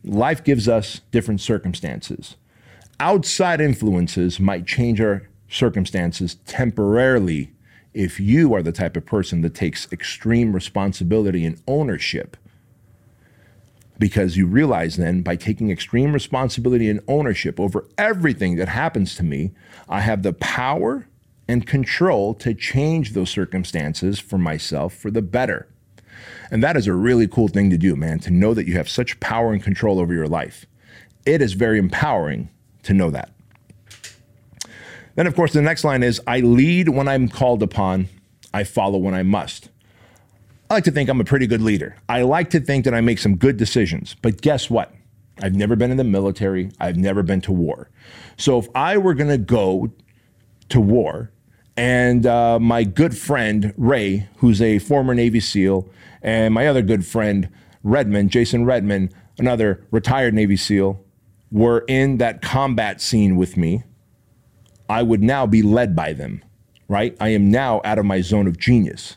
life 0.06 0.44
gives 0.44 0.68
us 0.68 1.00
different 1.10 1.40
circumstances. 1.40 2.36
Outside 2.98 3.60
influences 3.60 4.40
might 4.40 4.66
change 4.66 5.00
our 5.00 5.28
circumstances 5.48 6.36
temporarily 6.46 7.52
if 7.92 8.20
you 8.20 8.54
are 8.54 8.62
the 8.62 8.72
type 8.72 8.96
of 8.96 9.06
person 9.06 9.40
that 9.42 9.54
takes 9.54 9.90
extreme 9.92 10.52
responsibility 10.52 11.44
and 11.44 11.60
ownership. 11.66 12.36
Because 13.98 14.36
you 14.36 14.46
realize 14.46 14.96
then, 14.96 15.22
by 15.22 15.36
taking 15.36 15.70
extreme 15.70 16.12
responsibility 16.12 16.90
and 16.90 17.00
ownership 17.08 17.58
over 17.58 17.86
everything 17.96 18.56
that 18.56 18.68
happens 18.68 19.14
to 19.16 19.22
me, 19.22 19.52
I 19.88 20.00
have 20.00 20.22
the 20.22 20.34
power 20.34 21.08
and 21.48 21.66
control 21.66 22.34
to 22.34 22.52
change 22.52 23.12
those 23.12 23.30
circumstances 23.30 24.18
for 24.18 24.36
myself 24.36 24.94
for 24.94 25.10
the 25.10 25.22
better. 25.22 25.68
And 26.50 26.62
that 26.62 26.76
is 26.76 26.86
a 26.86 26.92
really 26.92 27.26
cool 27.28 27.48
thing 27.48 27.70
to 27.70 27.78
do, 27.78 27.96
man, 27.96 28.18
to 28.20 28.30
know 28.30 28.54
that 28.54 28.66
you 28.66 28.74
have 28.74 28.88
such 28.88 29.18
power 29.20 29.52
and 29.52 29.62
control 29.62 29.98
over 29.98 30.14
your 30.14 30.28
life. 30.28 30.66
It 31.24 31.42
is 31.42 31.54
very 31.54 31.78
empowering 31.78 32.50
to 32.84 32.94
know 32.94 33.10
that. 33.10 33.32
Then, 35.16 35.26
of 35.26 35.34
course, 35.34 35.52
the 35.52 35.62
next 35.62 35.82
line 35.82 36.02
is 36.02 36.20
I 36.26 36.40
lead 36.40 36.90
when 36.90 37.08
I'm 37.08 37.28
called 37.28 37.62
upon, 37.62 38.08
I 38.52 38.64
follow 38.64 38.98
when 38.98 39.14
I 39.14 39.22
must. 39.22 39.70
I 40.70 40.74
like 40.74 40.84
to 40.84 40.90
think 40.90 41.08
I'm 41.08 41.20
a 41.20 41.24
pretty 41.24 41.46
good 41.46 41.62
leader. 41.62 41.96
I 42.08 42.22
like 42.22 42.50
to 42.50 42.60
think 42.60 42.84
that 42.84 42.94
I 42.94 43.00
make 43.00 43.18
some 43.18 43.36
good 43.36 43.56
decisions. 43.56 44.14
But 44.20 44.40
guess 44.42 44.68
what? 44.68 44.94
I've 45.42 45.54
never 45.54 45.76
been 45.76 45.90
in 45.90 45.96
the 45.96 46.04
military, 46.04 46.70
I've 46.80 46.96
never 46.96 47.22
been 47.22 47.40
to 47.42 47.52
war. 47.52 47.90
So 48.36 48.58
if 48.58 48.68
I 48.74 48.98
were 48.98 49.14
going 49.14 49.30
to 49.30 49.38
go 49.38 49.92
to 50.70 50.80
war 50.80 51.30
and 51.76 52.26
uh, 52.26 52.58
my 52.58 52.84
good 52.84 53.16
friend 53.16 53.74
Ray, 53.76 54.28
who's 54.38 54.62
a 54.62 54.78
former 54.78 55.14
Navy 55.14 55.40
SEAL, 55.40 55.88
and 56.22 56.54
my 56.54 56.66
other 56.66 56.82
good 56.82 57.04
friend 57.04 57.48
Redmond, 57.82 58.30
Jason 58.30 58.64
Redmond, 58.64 59.14
another 59.38 59.84
retired 59.90 60.34
Navy 60.34 60.56
SEAL, 60.56 61.00
were 61.50 61.84
in 61.86 62.18
that 62.18 62.42
combat 62.42 63.00
scene 63.00 63.36
with 63.36 63.56
me, 63.56 63.84
I 64.88 65.02
would 65.02 65.22
now 65.22 65.46
be 65.46 65.62
led 65.62 65.94
by 65.94 66.12
them, 66.12 66.44
right? 66.88 67.16
I 67.20 67.28
am 67.28 67.50
now 67.50 67.80
out 67.84 67.98
of 67.98 68.04
my 68.04 68.20
zone 68.20 68.46
of 68.46 68.58
genius. 68.58 69.16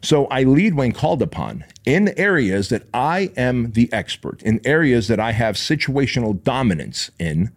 So 0.00 0.26
I 0.26 0.44
lead 0.44 0.74
when 0.74 0.92
called 0.92 1.22
upon 1.22 1.64
in 1.84 2.14
areas 2.16 2.68
that 2.68 2.84
I 2.94 3.32
am 3.36 3.72
the 3.72 3.92
expert, 3.92 4.42
in 4.42 4.60
areas 4.64 5.08
that 5.08 5.18
I 5.18 5.32
have 5.32 5.56
situational 5.56 6.40
dominance 6.42 7.10
in 7.18 7.50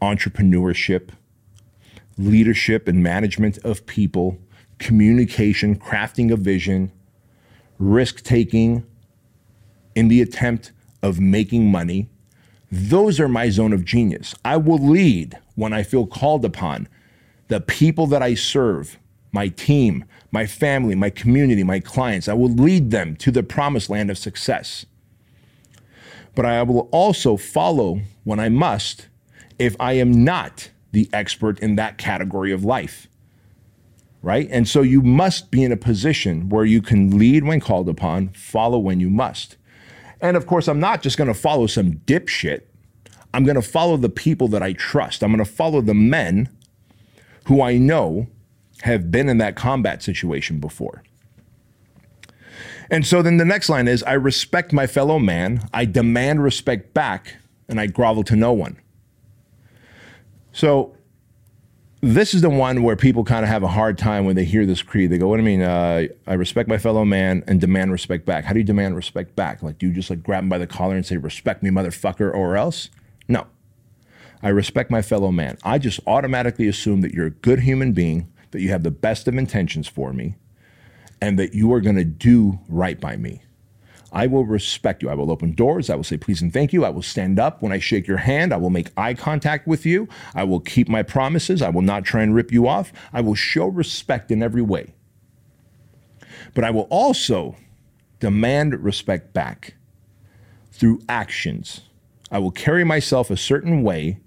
entrepreneurship, 0.00 1.10
leadership 2.18 2.88
and 2.88 3.02
management 3.02 3.58
of 3.58 3.86
people, 3.86 4.38
communication, 4.78 5.76
crafting 5.76 6.32
a 6.32 6.36
vision, 6.36 6.92
risk 7.78 8.22
taking 8.22 8.84
in 9.94 10.08
the 10.08 10.20
attempt 10.20 10.72
of 11.02 11.20
making 11.20 11.70
money. 11.70 12.08
Those 12.70 13.18
are 13.18 13.28
my 13.28 13.48
zone 13.48 13.72
of 13.72 13.84
genius. 13.84 14.34
I 14.44 14.56
will 14.56 14.78
lead 14.78 15.38
when 15.54 15.72
I 15.72 15.82
feel 15.82 16.06
called 16.06 16.44
upon. 16.44 16.88
The 17.46 17.60
people 17.60 18.06
that 18.08 18.22
I 18.22 18.34
serve, 18.34 18.98
my 19.32 19.48
team, 19.48 20.04
my 20.30 20.46
family, 20.46 20.94
my 20.94 21.08
community, 21.08 21.62
my 21.62 21.80
clients, 21.80 22.28
I 22.28 22.34
will 22.34 22.50
lead 22.50 22.90
them 22.90 23.16
to 23.16 23.30
the 23.30 23.42
promised 23.42 23.88
land 23.88 24.10
of 24.10 24.18
success. 24.18 24.84
But 26.34 26.44
I 26.44 26.62
will 26.62 26.88
also 26.92 27.36
follow 27.36 28.00
when 28.24 28.38
I 28.38 28.48
must 28.48 29.08
if 29.58 29.74
I 29.80 29.94
am 29.94 30.24
not 30.24 30.70
the 30.92 31.08
expert 31.12 31.58
in 31.60 31.76
that 31.76 31.98
category 31.98 32.52
of 32.52 32.64
life. 32.64 33.08
Right? 34.22 34.48
And 34.50 34.66
so 34.66 34.82
you 34.82 35.00
must 35.02 35.50
be 35.50 35.62
in 35.62 35.70
a 35.70 35.76
position 35.76 36.48
where 36.48 36.64
you 36.64 36.82
can 36.82 37.16
lead 37.16 37.44
when 37.44 37.60
called 37.60 37.88
upon, 37.88 38.30
follow 38.30 38.78
when 38.78 38.98
you 38.98 39.10
must. 39.10 39.56
And 40.20 40.36
of 40.36 40.46
course, 40.46 40.66
I'm 40.66 40.80
not 40.80 41.02
just 41.02 41.16
going 41.16 41.28
to 41.28 41.34
follow 41.34 41.66
some 41.66 41.92
dipshit. 41.92 42.62
I'm 43.32 43.44
going 43.44 43.56
to 43.56 43.62
follow 43.62 43.96
the 43.96 44.08
people 44.08 44.48
that 44.48 44.62
I 44.62 44.72
trust. 44.72 45.22
I'm 45.22 45.30
going 45.30 45.44
to 45.44 45.50
follow 45.50 45.80
the 45.80 45.94
men 45.94 46.48
who 47.44 47.62
I 47.62 47.78
know 47.78 48.26
have 48.82 49.10
been 49.10 49.28
in 49.28 49.38
that 49.38 49.56
combat 49.56 50.02
situation 50.02 50.58
before. 50.58 51.02
And 52.90 53.06
so 53.06 53.22
then 53.22 53.36
the 53.36 53.44
next 53.44 53.68
line 53.68 53.86
is 53.86 54.02
I 54.02 54.14
respect 54.14 54.72
my 54.72 54.86
fellow 54.86 55.18
man, 55.18 55.68
I 55.72 55.84
demand 55.84 56.42
respect 56.42 56.94
back, 56.94 57.36
and 57.68 57.78
I 57.78 57.86
grovel 57.86 58.24
to 58.24 58.36
no 58.36 58.52
one. 58.52 58.78
So 60.58 60.96
this 62.00 62.34
is 62.34 62.42
the 62.42 62.50
one 62.50 62.82
where 62.82 62.96
people 62.96 63.22
kind 63.22 63.44
of 63.44 63.48
have 63.48 63.62
a 63.62 63.68
hard 63.68 63.96
time 63.96 64.24
when 64.24 64.34
they 64.34 64.42
hear 64.42 64.66
this 64.66 64.82
creed. 64.82 65.08
They 65.08 65.16
go, 65.16 65.28
"What 65.28 65.36
do 65.36 65.44
you 65.44 65.46
mean? 65.46 65.62
Uh, 65.62 66.08
I 66.26 66.34
respect 66.34 66.68
my 66.68 66.78
fellow 66.78 67.04
man 67.04 67.44
and 67.46 67.60
demand 67.60 67.92
respect 67.92 68.26
back. 68.26 68.44
How 68.44 68.54
do 68.54 68.58
you 68.58 68.64
demand 68.64 68.96
respect 68.96 69.36
back? 69.36 69.62
Like, 69.62 69.78
do 69.78 69.86
you 69.86 69.92
just 69.92 70.10
like 70.10 70.24
grab 70.24 70.42
him 70.42 70.48
by 70.48 70.58
the 70.58 70.66
collar 70.66 70.96
and 70.96 71.06
say, 71.06 71.16
"Respect 71.16 71.62
me, 71.62 71.70
motherfucker," 71.70 72.34
or 72.34 72.56
else? 72.56 72.90
No. 73.28 73.46
I 74.42 74.48
respect 74.48 74.90
my 74.90 75.00
fellow 75.00 75.30
man. 75.30 75.58
I 75.62 75.78
just 75.78 76.00
automatically 76.08 76.66
assume 76.66 77.02
that 77.02 77.14
you're 77.14 77.26
a 77.26 77.30
good 77.30 77.60
human 77.60 77.92
being, 77.92 78.26
that 78.50 78.60
you 78.60 78.70
have 78.70 78.82
the 78.82 78.90
best 78.90 79.28
of 79.28 79.38
intentions 79.38 79.86
for 79.86 80.12
me, 80.12 80.34
and 81.20 81.38
that 81.38 81.54
you 81.54 81.72
are 81.72 81.80
going 81.80 81.94
to 81.94 82.04
do 82.04 82.58
right 82.68 83.00
by 83.00 83.16
me. 83.16 83.42
I 84.12 84.26
will 84.26 84.44
respect 84.44 85.02
you. 85.02 85.10
I 85.10 85.14
will 85.14 85.30
open 85.30 85.52
doors. 85.52 85.90
I 85.90 85.94
will 85.94 86.04
say 86.04 86.16
please 86.16 86.40
and 86.40 86.52
thank 86.52 86.72
you. 86.72 86.84
I 86.84 86.90
will 86.90 87.02
stand 87.02 87.38
up 87.38 87.62
when 87.62 87.72
I 87.72 87.78
shake 87.78 88.06
your 88.06 88.18
hand. 88.18 88.52
I 88.52 88.56
will 88.56 88.70
make 88.70 88.90
eye 88.96 89.14
contact 89.14 89.66
with 89.66 89.84
you. 89.84 90.08
I 90.34 90.44
will 90.44 90.60
keep 90.60 90.88
my 90.88 91.02
promises. 91.02 91.60
I 91.60 91.68
will 91.68 91.82
not 91.82 92.04
try 92.04 92.22
and 92.22 92.34
rip 92.34 92.50
you 92.50 92.66
off. 92.66 92.92
I 93.12 93.20
will 93.20 93.34
show 93.34 93.66
respect 93.66 94.30
in 94.30 94.42
every 94.42 94.62
way. 94.62 94.94
But 96.54 96.64
I 96.64 96.70
will 96.70 96.88
also 96.90 97.56
demand 98.20 98.82
respect 98.82 99.32
back 99.34 99.74
through 100.72 101.00
actions. 101.08 101.82
I 102.30 102.38
will 102.38 102.50
carry 102.50 102.84
myself 102.84 103.30
a 103.30 103.36
certain 103.36 103.82
way 103.82 104.18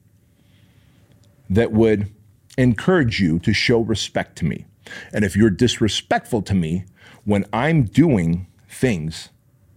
that 1.50 1.72
would 1.72 2.12
encourage 2.58 3.20
you 3.20 3.40
to 3.40 3.54
show 3.54 3.80
respect 3.82 4.38
to 4.38 4.46
me. 4.46 4.66
And 5.14 5.24
if 5.24 5.36
you're 5.36 5.50
disrespectful 5.50 6.42
to 6.44 6.54
me 6.54 6.86
when 7.24 7.46
I'm 7.54 7.84
doing 7.84 8.48
things 8.68 9.30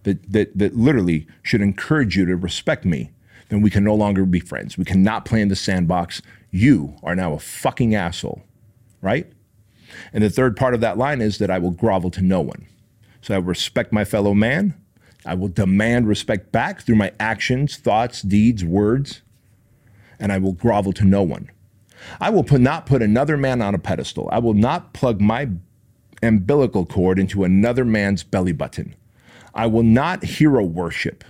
that, 0.05 0.31
that, 0.31 0.57
that 0.57 0.75
literally 0.75 1.27
should 1.43 1.61
encourage 1.61 2.15
you 2.15 2.25
to 2.25 2.35
respect 2.35 2.85
me, 2.85 3.11
then 3.49 3.61
we 3.61 3.69
can 3.69 3.83
no 3.83 3.93
longer 3.93 4.25
be 4.25 4.39
friends. 4.39 4.77
We 4.77 4.85
cannot 4.85 5.25
play 5.25 5.41
in 5.41 5.49
the 5.49 5.55
sandbox. 5.55 6.21
You 6.51 6.95
are 7.03 7.15
now 7.15 7.33
a 7.33 7.39
fucking 7.39 7.93
asshole, 7.93 8.43
right? 9.01 9.31
And 10.13 10.23
the 10.23 10.29
third 10.29 10.55
part 10.55 10.73
of 10.73 10.81
that 10.81 10.97
line 10.97 11.21
is 11.21 11.37
that 11.37 11.51
I 11.51 11.59
will 11.59 11.71
grovel 11.71 12.09
to 12.11 12.21
no 12.21 12.41
one. 12.41 12.65
So 13.21 13.35
I 13.35 13.37
respect 13.37 13.91
my 13.91 14.05
fellow 14.05 14.33
man. 14.33 14.75
I 15.25 15.33
will 15.33 15.47
demand 15.47 16.07
respect 16.07 16.51
back 16.51 16.81
through 16.81 16.95
my 16.95 17.11
actions, 17.19 17.77
thoughts, 17.77 18.21
deeds, 18.21 18.63
words, 18.63 19.21
and 20.19 20.31
I 20.31 20.37
will 20.37 20.53
grovel 20.53 20.93
to 20.93 21.03
no 21.03 21.23
one. 21.23 21.49
I 22.19 22.29
will 22.29 22.43
put, 22.43 22.61
not 22.61 22.85
put 22.85 23.01
another 23.01 23.35
man 23.35 23.61
on 23.61 23.73
a 23.73 23.79
pedestal. 23.79 24.29
I 24.31 24.39
will 24.39 24.53
not 24.53 24.93
plug 24.93 25.19
my 25.19 25.49
umbilical 26.21 26.85
cord 26.85 27.17
into 27.17 27.43
another 27.43 27.85
man's 27.85 28.23
belly 28.23 28.51
button. 28.51 28.95
I 29.55 29.67
will 29.67 29.83
not 29.83 30.23
hero 30.23 30.63
worship. 30.63 31.23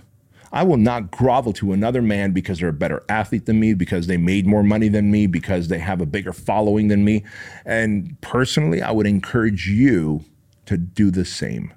I 0.52 0.62
will 0.62 0.76
not 0.76 1.10
grovel 1.10 1.52
to 1.54 1.72
another 1.72 2.02
man 2.02 2.32
because 2.32 2.58
they're 2.58 2.68
a 2.68 2.72
better 2.72 3.04
athlete 3.08 3.46
than 3.46 3.60
me, 3.60 3.74
because 3.74 4.06
they 4.06 4.16
made 4.16 4.46
more 4.46 4.62
money 4.62 4.88
than 4.88 5.10
me, 5.10 5.26
because 5.26 5.68
they 5.68 5.78
have 5.78 6.00
a 6.00 6.06
bigger 6.06 6.32
following 6.32 6.88
than 6.88 7.04
me. 7.04 7.24
And 7.64 8.20
personally, 8.20 8.82
I 8.82 8.90
would 8.90 9.06
encourage 9.06 9.68
you 9.68 10.24
to 10.66 10.76
do 10.76 11.10
the 11.10 11.24
same. 11.24 11.72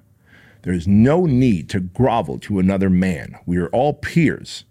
There's 0.62 0.86
no 0.86 1.24
need 1.26 1.68
to 1.70 1.80
grovel 1.80 2.38
to 2.40 2.58
another 2.58 2.90
man. 2.90 3.38
We 3.46 3.58
are 3.58 3.68
all 3.68 3.94
peers. 3.94 4.64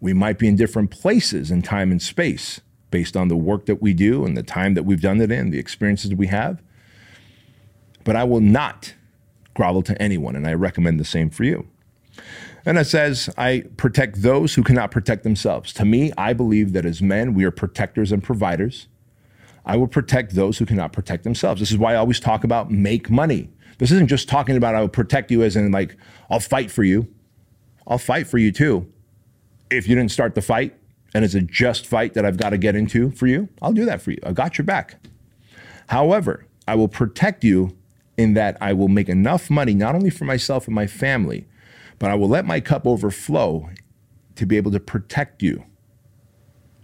We 0.00 0.12
might 0.12 0.38
be 0.38 0.48
in 0.48 0.56
different 0.56 0.90
places 0.90 1.50
in 1.50 1.62
time 1.62 1.90
and 1.90 2.02
space 2.02 2.60
based 2.90 3.16
on 3.16 3.28
the 3.28 3.36
work 3.36 3.66
that 3.66 3.80
we 3.80 3.94
do 3.94 4.24
and 4.24 4.36
the 4.36 4.42
time 4.42 4.74
that 4.74 4.84
we've 4.84 5.00
done 5.00 5.20
it 5.20 5.30
in, 5.30 5.50
the 5.50 5.58
experiences 5.58 6.10
that 6.10 6.18
we 6.18 6.26
have. 6.26 6.60
But 8.04 8.16
I 8.16 8.24
will 8.24 8.40
not 8.40 8.94
grovel 9.54 9.82
to 9.82 10.00
anyone, 10.00 10.36
and 10.36 10.46
I 10.46 10.54
recommend 10.54 10.98
the 10.98 11.04
same 11.04 11.30
for 11.30 11.44
you. 11.44 11.66
And 12.64 12.78
it 12.78 12.86
says, 12.86 13.28
I 13.36 13.64
protect 13.76 14.22
those 14.22 14.54
who 14.54 14.62
cannot 14.62 14.90
protect 14.90 15.24
themselves. 15.24 15.72
To 15.74 15.84
me, 15.84 16.12
I 16.16 16.32
believe 16.32 16.72
that 16.74 16.86
as 16.86 17.02
men, 17.02 17.34
we 17.34 17.44
are 17.44 17.50
protectors 17.50 18.12
and 18.12 18.22
providers. 18.22 18.86
I 19.64 19.76
will 19.76 19.88
protect 19.88 20.34
those 20.34 20.58
who 20.58 20.66
cannot 20.66 20.92
protect 20.92 21.24
themselves. 21.24 21.60
This 21.60 21.70
is 21.70 21.78
why 21.78 21.94
I 21.94 21.96
always 21.96 22.20
talk 22.20 22.44
about 22.44 22.70
make 22.70 23.10
money. 23.10 23.50
This 23.78 23.90
isn't 23.90 24.08
just 24.08 24.28
talking 24.28 24.56
about 24.56 24.74
I 24.74 24.80
will 24.80 24.88
protect 24.88 25.30
you 25.30 25.42
as 25.42 25.56
in 25.56 25.72
like, 25.72 25.96
I'll 26.30 26.40
fight 26.40 26.70
for 26.70 26.84
you. 26.84 27.08
I'll 27.86 27.98
fight 27.98 28.26
for 28.26 28.38
you 28.38 28.52
too. 28.52 28.90
If 29.70 29.88
you 29.88 29.96
didn't 29.96 30.12
start 30.12 30.34
the 30.34 30.42
fight 30.42 30.76
and 31.14 31.24
it's 31.24 31.34
a 31.34 31.40
just 31.40 31.86
fight 31.86 32.14
that 32.14 32.24
I've 32.24 32.36
got 32.36 32.50
to 32.50 32.58
get 32.58 32.76
into 32.76 33.10
for 33.12 33.26
you, 33.26 33.48
I'll 33.60 33.72
do 33.72 33.84
that 33.86 34.00
for 34.02 34.12
you. 34.12 34.18
I've 34.24 34.34
got 34.34 34.58
your 34.58 34.64
back. 34.64 34.96
However, 35.88 36.46
I 36.68 36.76
will 36.76 36.88
protect 36.88 37.42
you 37.42 37.76
in 38.16 38.34
that 38.34 38.56
I 38.60 38.72
will 38.72 38.88
make 38.88 39.08
enough 39.08 39.50
money, 39.50 39.74
not 39.74 39.94
only 39.94 40.10
for 40.10 40.24
myself 40.24 40.66
and 40.66 40.74
my 40.74 40.86
family, 40.86 41.46
but 41.98 42.10
I 42.10 42.14
will 42.14 42.28
let 42.28 42.44
my 42.44 42.60
cup 42.60 42.86
overflow 42.86 43.70
to 44.36 44.46
be 44.46 44.56
able 44.56 44.72
to 44.72 44.80
protect 44.80 45.42
you 45.42 45.64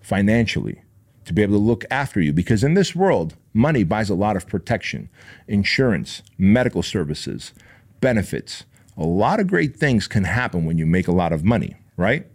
financially, 0.00 0.82
to 1.24 1.32
be 1.32 1.42
able 1.42 1.54
to 1.54 1.62
look 1.62 1.84
after 1.90 2.20
you. 2.20 2.32
Because 2.32 2.64
in 2.64 2.74
this 2.74 2.94
world, 2.94 3.36
money 3.52 3.84
buys 3.84 4.10
a 4.10 4.14
lot 4.14 4.36
of 4.36 4.46
protection, 4.46 5.08
insurance, 5.46 6.22
medical 6.38 6.82
services, 6.82 7.52
benefits. 8.00 8.64
A 8.96 9.04
lot 9.04 9.40
of 9.40 9.46
great 9.46 9.76
things 9.76 10.08
can 10.08 10.24
happen 10.24 10.64
when 10.64 10.78
you 10.78 10.86
make 10.86 11.08
a 11.08 11.12
lot 11.12 11.32
of 11.32 11.44
money, 11.44 11.76
right? 11.96 12.26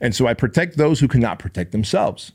And 0.00 0.14
so 0.14 0.26
I 0.26 0.34
protect 0.34 0.76
those 0.76 1.00
who 1.00 1.08
cannot 1.08 1.38
protect 1.38 1.72
themselves. 1.72 2.32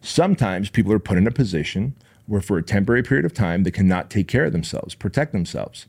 Sometimes 0.00 0.70
people 0.70 0.92
are 0.92 0.98
put 0.98 1.18
in 1.18 1.26
a 1.26 1.30
position 1.32 1.94
where, 2.26 2.40
for 2.40 2.58
a 2.58 2.62
temporary 2.62 3.02
period 3.02 3.24
of 3.24 3.32
time, 3.32 3.62
they 3.62 3.70
cannot 3.70 4.10
take 4.10 4.28
care 4.28 4.44
of 4.44 4.52
themselves, 4.52 4.94
protect 4.94 5.32
themselves. 5.32 5.86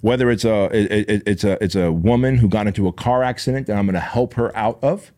Whether 0.00 0.30
it's 0.30 0.44
a 0.44 0.64
it, 0.72 1.22
it's 1.26 1.44
a 1.44 1.62
it's 1.62 1.74
a 1.74 1.92
woman 1.92 2.38
who 2.38 2.48
got 2.48 2.66
into 2.66 2.88
a 2.88 2.92
car 2.92 3.22
accident 3.22 3.66
that 3.66 3.76
I'm 3.76 3.86
going 3.86 3.94
to 3.94 4.00
help 4.00 4.34
her 4.34 4.56
out 4.56 4.82
of 4.82 5.12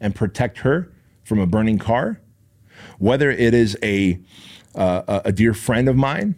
and 0.00 0.14
protect 0.14 0.58
her 0.58 0.92
from 1.24 1.38
a 1.38 1.46
burning 1.46 1.78
car, 1.78 2.20
whether 2.98 3.30
it 3.30 3.54
is 3.54 3.76
a 3.82 4.20
uh, 4.74 5.20
a 5.24 5.32
dear 5.32 5.54
friend 5.54 5.88
of 5.88 5.96
mine, 5.96 6.34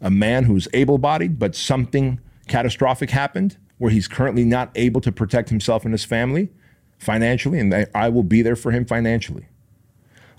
a 0.00 0.10
man 0.10 0.44
who's 0.44 0.68
able-bodied 0.72 1.38
but 1.38 1.54
something 1.54 2.20
catastrophic 2.46 3.10
happened 3.10 3.56
where 3.78 3.90
he's 3.90 4.08
currently 4.08 4.44
not 4.44 4.70
able 4.74 5.00
to 5.00 5.12
protect 5.12 5.48
himself 5.50 5.84
and 5.84 5.92
his 5.92 6.04
family 6.04 6.50
financially, 6.98 7.58
and 7.58 7.86
I 7.94 8.08
will 8.08 8.24
be 8.24 8.42
there 8.42 8.56
for 8.56 8.72
him 8.72 8.84
financially. 8.84 9.46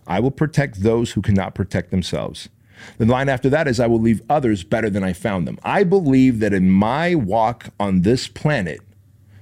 I 0.09 0.19
will 0.19 0.31
protect 0.31 0.81
those 0.81 1.11
who 1.11 1.21
cannot 1.21 1.55
protect 1.55 1.91
themselves. 1.91 2.49
The 2.97 3.05
line 3.05 3.29
after 3.29 3.49
that 3.49 3.67
is, 3.67 3.79
I 3.79 3.87
will 3.87 3.99
leave 3.99 4.21
others 4.29 4.63
better 4.63 4.89
than 4.89 5.03
I 5.03 5.13
found 5.13 5.47
them. 5.47 5.59
I 5.63 5.83
believe 5.83 6.39
that 6.39 6.53
in 6.53 6.69
my 6.69 7.13
walk 7.13 7.67
on 7.79 8.01
this 8.01 8.27
planet, 8.27 8.81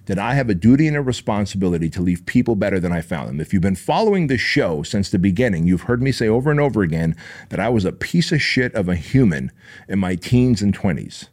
that 0.08 0.20
I 0.20 0.34
have 0.34 0.50
a 0.50 0.56
duty 0.56 0.88
and 0.88 0.98
a 0.98 1.02
responsibility 1.02 1.90
to 1.90 2.02
leave 2.02 2.26
people 2.26 2.56
better 2.56 2.80
than 2.80 2.92
I 2.92 3.02
found 3.02 3.30
them. 3.30 3.40
If 3.40 3.54
you've 3.54 3.62
been 3.62 3.76
following 3.76 4.28
this 4.28 4.42
show 4.42 4.82
since 4.84 5.10
the 5.10 5.20
beginning, 5.20 5.68
you've 5.68 5.82
heard 5.82 6.02
me 6.02 6.12
say 6.12 6.28
over 6.28 6.50
and 6.50 6.60
over 6.60 6.82
again 6.82 7.16
that 7.50 7.60
I 7.60 7.70
was 7.70 7.86
a 7.86 7.92
piece 7.92 8.32
of 8.32 8.42
shit 8.42 8.74
of 8.74 8.90
a 8.90 8.96
human 8.96 9.52
in 9.88 10.00
my 10.00 10.16
teens 10.16 10.62
and 10.62 10.78
20s. 10.78 11.28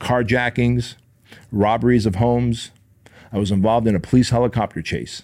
Carjackings, 0.00 0.96
robberies 1.52 2.06
of 2.06 2.16
homes. 2.16 2.70
I 3.32 3.38
was 3.38 3.50
involved 3.50 3.86
in 3.86 3.94
a 3.94 4.00
police 4.00 4.30
helicopter 4.30 4.82
chase. 4.82 5.22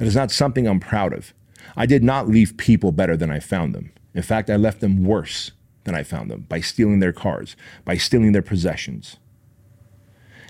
It 0.00 0.06
is 0.06 0.16
not 0.16 0.30
something 0.30 0.66
I'm 0.66 0.80
proud 0.80 1.12
of. 1.12 1.34
I 1.76 1.86
did 1.86 2.02
not 2.02 2.28
leave 2.28 2.56
people 2.56 2.92
better 2.92 3.16
than 3.16 3.30
I 3.30 3.40
found 3.40 3.74
them. 3.74 3.92
In 4.14 4.22
fact, 4.22 4.50
I 4.50 4.56
left 4.56 4.80
them 4.80 5.04
worse 5.04 5.52
than 5.84 5.94
I 5.94 6.02
found 6.02 6.30
them 6.30 6.46
by 6.48 6.60
stealing 6.60 7.00
their 7.00 7.12
cars, 7.12 7.56
by 7.84 7.96
stealing 7.96 8.32
their 8.32 8.42
possessions. 8.42 9.16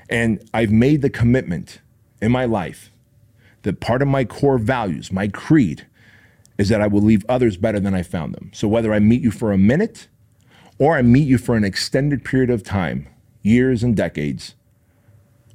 And 0.09 0.43
I've 0.55 0.73
made 0.73 1.03
the 1.03 1.11
commitment 1.11 1.81
in 2.21 2.33
my 2.33 2.45
life 2.45 2.91
that 3.63 3.81
part 3.81 4.03
of 4.03 4.09
my 4.09 4.25
core 4.25 4.59
values, 4.59 5.13
my 5.13 5.29
creed, 5.29 5.87
is 6.57 6.69
that 6.71 6.81
I 6.81 6.87
will 6.87 7.03
leave 7.03 7.25
others 7.29 7.57
better 7.57 7.79
than 7.79 7.95
I 7.95 8.03
found 8.03 8.35
them. 8.35 8.51
So 8.53 8.67
whether 8.67 8.93
I 8.93 8.99
meet 8.99 9.23
you 9.23 9.31
for 9.31 9.53
a 9.53 9.59
minute 9.59 10.09
or 10.79 10.97
I 10.97 11.03
meet 11.03 11.29
you 11.29 11.39
for 11.39 11.57
an 11.57 11.65
extended 11.65 12.25
period 12.25 12.51
of 12.51 12.63
time, 12.63 13.09
years 13.43 13.83
and 13.83 13.97
decades, 13.97 14.55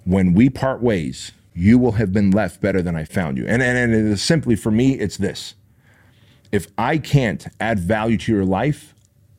when 0.06 0.34
we 0.34 0.50
part 0.50 0.82
ways, 0.82 1.32
you 1.54 1.78
will 1.78 1.94
have 1.94 2.12
been 2.12 2.32
left 2.32 2.62
better 2.62 2.82
than 2.82 2.96
I 2.96 3.04
found 3.04 3.38
you. 3.38 3.46
And, 3.48 3.62
and, 3.62 3.78
and 3.78 3.94
it 3.94 4.06
is 4.06 4.22
simply 4.22 4.56
for 4.56 4.72
me, 4.72 4.94
it's 4.94 5.18
this. 5.18 5.56
If 6.52 6.68
I 6.78 6.98
can't 6.98 7.48
add 7.60 7.80
value 7.80 8.18
to 8.18 8.32
your 8.32 8.46
life, 8.46 8.94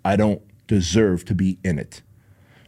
I 0.05 0.16
don't 0.16 0.42
deserve 0.66 1.24
to 1.27 1.35
be 1.35 1.59
in 1.64 1.79
it. 1.79 2.03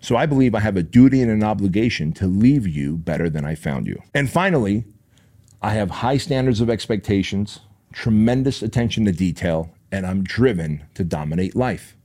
So 0.01 0.17
I 0.17 0.27
believe 0.27 0.55
I 0.55 0.61
have 0.61 0.77
a 0.77 0.83
duty 0.83 1.21
and 1.21 1.31
an 1.31 1.43
obligation 1.43 2.13
to 2.15 2.27
leave 2.27 2.67
you 2.67 2.97
better 2.97 3.29
than 3.29 3.45
I 3.45 3.55
found 3.55 3.87
you. 3.87 4.01
And 4.15 4.31
finally, 4.31 4.85
I 5.63 5.71
have 5.71 5.91
high 5.91 6.17
standards 6.17 6.61
of 6.61 6.71
expectations, 6.71 7.61
tremendous 7.93 8.63
attention 8.63 9.05
to 9.07 9.13
detail, 9.13 9.71
and 9.91 10.07
I'm 10.07 10.23
driven 10.23 10.85
to 10.95 11.03
dominate 11.03 11.57
life. 11.57 11.97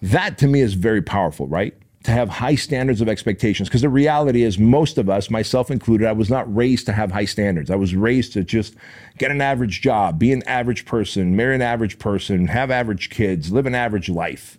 That 0.00 0.36
to 0.38 0.48
me 0.48 0.60
is 0.60 0.74
very 0.74 1.02
powerful, 1.02 1.46
right? 1.46 1.76
To 2.04 2.10
have 2.10 2.28
high 2.28 2.54
standards 2.54 3.00
of 3.00 3.08
expectations 3.08 3.68
because 3.68 3.82
the 3.82 3.88
reality 3.88 4.42
is 4.42 4.58
most 4.58 4.98
of 4.98 5.08
us 5.08 5.30
myself 5.30 5.70
included 5.70 6.06
i 6.06 6.12
was 6.12 6.28
not 6.28 6.52
raised 6.54 6.86
to 6.86 6.92
have 6.92 7.12
high 7.12 7.24
standards. 7.24 7.70
I 7.70 7.76
was 7.76 7.94
raised 7.94 8.32
to 8.32 8.42
just 8.42 8.74
get 9.18 9.30
an 9.30 9.40
average 9.40 9.80
job 9.80 10.18
be 10.18 10.32
an 10.32 10.42
average 10.44 10.84
person 10.84 11.36
marry 11.36 11.54
an 11.54 11.62
average 11.62 11.98
person 11.98 12.48
have 12.48 12.70
average 12.70 13.10
kids 13.10 13.52
live 13.52 13.66
an 13.66 13.74
average 13.74 14.08
life 14.08 14.58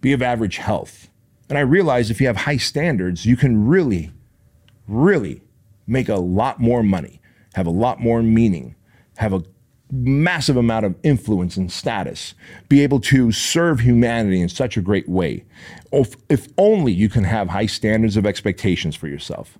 be 0.00 0.12
of 0.12 0.22
average 0.22 0.56
health. 0.56 1.08
And 1.48 1.58
i 1.58 1.62
realized 1.62 2.10
if 2.10 2.20
you 2.20 2.26
have 2.26 2.38
high 2.38 2.56
standards 2.56 3.26
you 3.26 3.36
can 3.36 3.66
really 3.66 4.10
really 4.88 5.42
make 5.86 6.08
a 6.08 6.16
lot 6.16 6.60
more 6.60 6.82
money 6.82 7.20
have 7.54 7.66
a 7.66 7.70
lot 7.70 8.00
more 8.00 8.22
meaning 8.22 8.74
have 9.16 9.32
a 9.32 9.42
massive 9.90 10.56
amount 10.56 10.86
of 10.86 10.94
influence 11.02 11.56
and 11.56 11.70
status, 11.70 12.34
be 12.68 12.82
able 12.82 13.00
to 13.00 13.32
serve 13.32 13.80
humanity 13.80 14.40
in 14.40 14.48
such 14.48 14.76
a 14.76 14.80
great 14.80 15.08
way. 15.08 15.44
If, 15.92 16.16
if 16.28 16.48
only 16.58 16.92
you 16.92 17.08
can 17.08 17.24
have 17.24 17.48
high 17.48 17.66
standards 17.66 18.16
of 18.16 18.26
expectations 18.26 18.96
for 18.96 19.08
yourself. 19.08 19.58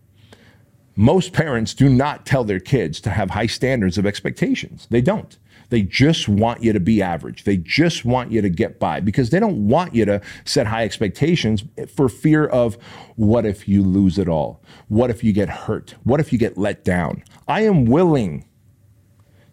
Most 0.96 1.32
parents 1.32 1.72
do 1.72 1.88
not 1.88 2.26
tell 2.26 2.44
their 2.44 2.60
kids 2.60 3.00
to 3.00 3.10
have 3.10 3.30
high 3.30 3.46
standards 3.46 3.96
of 3.96 4.04
expectations. 4.04 4.86
They 4.90 5.00
don't. 5.00 5.38
They 5.70 5.82
just 5.82 6.28
want 6.28 6.62
you 6.62 6.72
to 6.72 6.80
be 6.80 7.00
average. 7.00 7.44
They 7.44 7.56
just 7.56 8.04
want 8.04 8.32
you 8.32 8.42
to 8.42 8.50
get 8.50 8.78
by 8.78 9.00
because 9.00 9.30
they 9.30 9.40
don't 9.40 9.68
want 9.68 9.94
you 9.94 10.04
to 10.04 10.20
set 10.44 10.66
high 10.66 10.84
expectations 10.84 11.64
for 11.94 12.08
fear 12.08 12.46
of 12.46 12.76
what 13.16 13.46
if 13.46 13.68
you 13.68 13.82
lose 13.82 14.18
it 14.18 14.28
all? 14.28 14.62
What 14.88 15.10
if 15.10 15.22
you 15.24 15.32
get 15.32 15.48
hurt? 15.48 15.94
What 16.02 16.20
if 16.20 16.32
you 16.32 16.38
get 16.38 16.58
let 16.58 16.84
down? 16.84 17.22
I 17.46 17.62
am 17.62 17.84
willing 17.84 18.44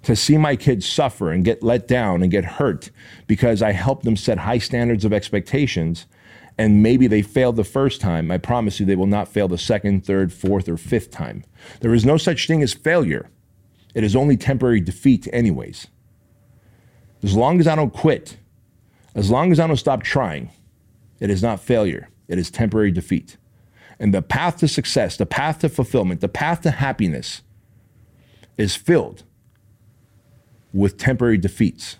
to 0.08 0.16
see 0.16 0.38
my 0.38 0.56
kids 0.56 0.88
suffer 0.88 1.34
and 1.34 1.44
get 1.44 1.62
let 1.62 1.86
down 1.86 2.24
and 2.24 2.32
get 2.32 2.46
hurt 2.46 2.92
because 3.28 3.62
I 3.62 3.74
help 3.74 4.04
them 4.04 4.16
set 4.16 4.38
high 4.38 4.58
standards 4.58 5.04
of 5.04 5.12
expectations 5.12 6.06
and 6.58 6.82
maybe 6.82 7.08
they 7.08 7.22
failed 7.22 7.58
the 7.58 7.66
first 7.66 8.00
time, 8.00 8.32
I 8.32 8.38
promise 8.38 8.80
you 8.80 8.86
they 8.86 8.96
will 8.96 9.06
not 9.06 9.28
fail 9.28 9.50
the 9.50 9.58
second, 9.58 10.06
third, 10.06 10.32
fourth, 10.32 10.70
or 10.70 10.78
fifth 10.78 11.12
time. 11.12 11.44
There 11.82 11.94
is 11.94 12.06
no 12.06 12.16
such 12.16 12.48
thing 12.48 12.64
as 12.64 12.74
failure. 12.74 13.30
It 13.94 14.06
is 14.06 14.16
only 14.16 14.38
temporary 14.38 14.80
defeat, 14.80 15.28
anyways. 15.34 15.88
As 17.22 17.36
long 17.36 17.60
as 17.60 17.68
I 17.68 17.76
don't 17.76 17.94
quit, 17.94 18.38
as 19.14 19.30
long 19.30 19.52
as 19.52 19.60
I 19.60 19.68
don't 19.68 19.76
stop 19.76 20.04
trying, 20.04 20.52
it 21.20 21.30
is 21.30 21.44
not 21.44 21.60
failure, 21.60 22.08
it 22.30 22.40
is 22.40 22.50
temporary 22.50 22.92
defeat. 22.92 23.36
And 24.00 24.14
the 24.14 24.22
path 24.22 24.56
to 24.60 24.70
success, 24.70 25.18
the 25.18 25.26
path 25.26 25.60
to 25.60 25.70
fulfillment, 25.70 26.22
the 26.22 26.30
path 26.30 26.62
to 26.62 26.72
happiness 26.72 27.42
is 28.58 28.74
filled 28.74 29.24
with 30.74 30.98
temporary 30.98 31.38
defeats. 31.38 31.98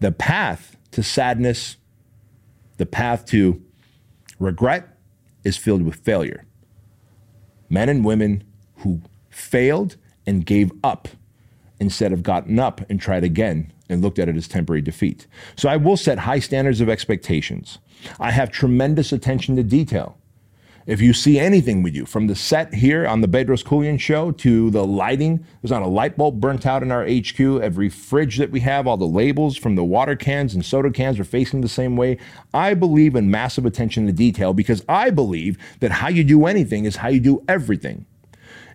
The 0.00 0.12
path 0.12 0.76
to 0.92 1.02
sadness, 1.02 1.76
the 2.76 2.86
path 2.86 3.24
to 3.26 3.62
regret 4.38 4.96
is 5.44 5.56
filled 5.56 5.82
with 5.82 5.96
failure. 5.96 6.44
Men 7.68 7.88
and 7.88 8.04
women 8.04 8.44
who 8.78 9.00
failed 9.30 9.96
and 10.26 10.44
gave 10.44 10.70
up 10.82 11.08
instead 11.80 12.12
of 12.12 12.22
gotten 12.22 12.58
up 12.58 12.80
and 12.90 13.00
tried 13.00 13.24
again 13.24 13.72
and 13.88 14.02
looked 14.02 14.18
at 14.18 14.28
it 14.28 14.36
as 14.36 14.48
temporary 14.48 14.82
defeat. 14.82 15.26
So 15.56 15.68
I 15.68 15.76
will 15.76 15.96
set 15.96 16.20
high 16.20 16.40
standards 16.40 16.80
of 16.80 16.88
expectations. 16.88 17.78
I 18.18 18.30
have 18.30 18.50
tremendous 18.50 19.12
attention 19.12 19.56
to 19.56 19.62
detail. 19.62 20.18
If 20.86 21.00
you 21.00 21.14
see 21.14 21.40
anything 21.40 21.82
with 21.82 21.96
you, 21.96 22.06
from 22.06 22.28
the 22.28 22.36
set 22.36 22.72
here 22.72 23.08
on 23.08 23.20
the 23.20 23.26
Bedros 23.26 23.64
Keuilian 23.64 23.98
show 23.98 24.30
to 24.30 24.70
the 24.70 24.86
lighting, 24.86 25.44
there's 25.60 25.72
not 25.72 25.82
a 25.82 25.88
light 25.88 26.16
bulb 26.16 26.40
burnt 26.40 26.64
out 26.64 26.84
in 26.84 26.92
our 26.92 27.04
HQ. 27.04 27.40
Every 27.40 27.88
fridge 27.88 28.36
that 28.36 28.52
we 28.52 28.60
have, 28.60 28.86
all 28.86 28.96
the 28.96 29.04
labels 29.04 29.56
from 29.56 29.74
the 29.74 29.82
water 29.82 30.14
cans 30.14 30.54
and 30.54 30.64
soda 30.64 30.92
cans 30.92 31.18
are 31.18 31.24
facing 31.24 31.60
the 31.60 31.68
same 31.68 31.96
way. 31.96 32.18
I 32.54 32.74
believe 32.74 33.16
in 33.16 33.28
massive 33.28 33.66
attention 33.66 34.06
to 34.06 34.12
detail 34.12 34.54
because 34.54 34.84
I 34.88 35.10
believe 35.10 35.58
that 35.80 35.90
how 35.90 36.06
you 36.06 36.22
do 36.22 36.46
anything 36.46 36.84
is 36.84 36.94
how 36.94 37.08
you 37.08 37.18
do 37.18 37.42
everything. 37.48 38.06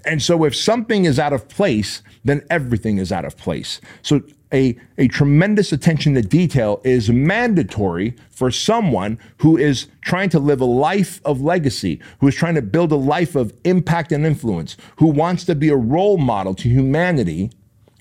And 0.05 0.21
so 0.21 0.43
if 0.45 0.55
something 0.55 1.05
is 1.05 1.19
out 1.19 1.33
of 1.33 1.47
place, 1.47 2.01
then 2.23 2.41
everything 2.49 2.97
is 2.97 3.11
out 3.11 3.25
of 3.25 3.37
place. 3.37 3.81
So 4.01 4.21
a, 4.53 4.77
a 4.97 5.07
tremendous 5.07 5.71
attention 5.71 6.13
to 6.15 6.21
detail 6.21 6.81
is 6.83 7.09
mandatory 7.09 8.15
for 8.29 8.51
someone 8.51 9.17
who 9.37 9.57
is 9.57 9.87
trying 10.01 10.29
to 10.29 10.39
live 10.39 10.59
a 10.59 10.65
life 10.65 11.21
of 11.23 11.41
legacy, 11.41 12.01
who 12.19 12.27
is 12.27 12.35
trying 12.35 12.55
to 12.55 12.61
build 12.61 12.91
a 12.91 12.97
life 12.97 13.35
of 13.35 13.53
impact 13.63 14.11
and 14.11 14.25
influence, 14.25 14.75
who 14.97 15.07
wants 15.07 15.45
to 15.45 15.55
be 15.55 15.69
a 15.69 15.75
role 15.75 16.17
model 16.17 16.53
to 16.55 16.69
humanity, 16.69 17.51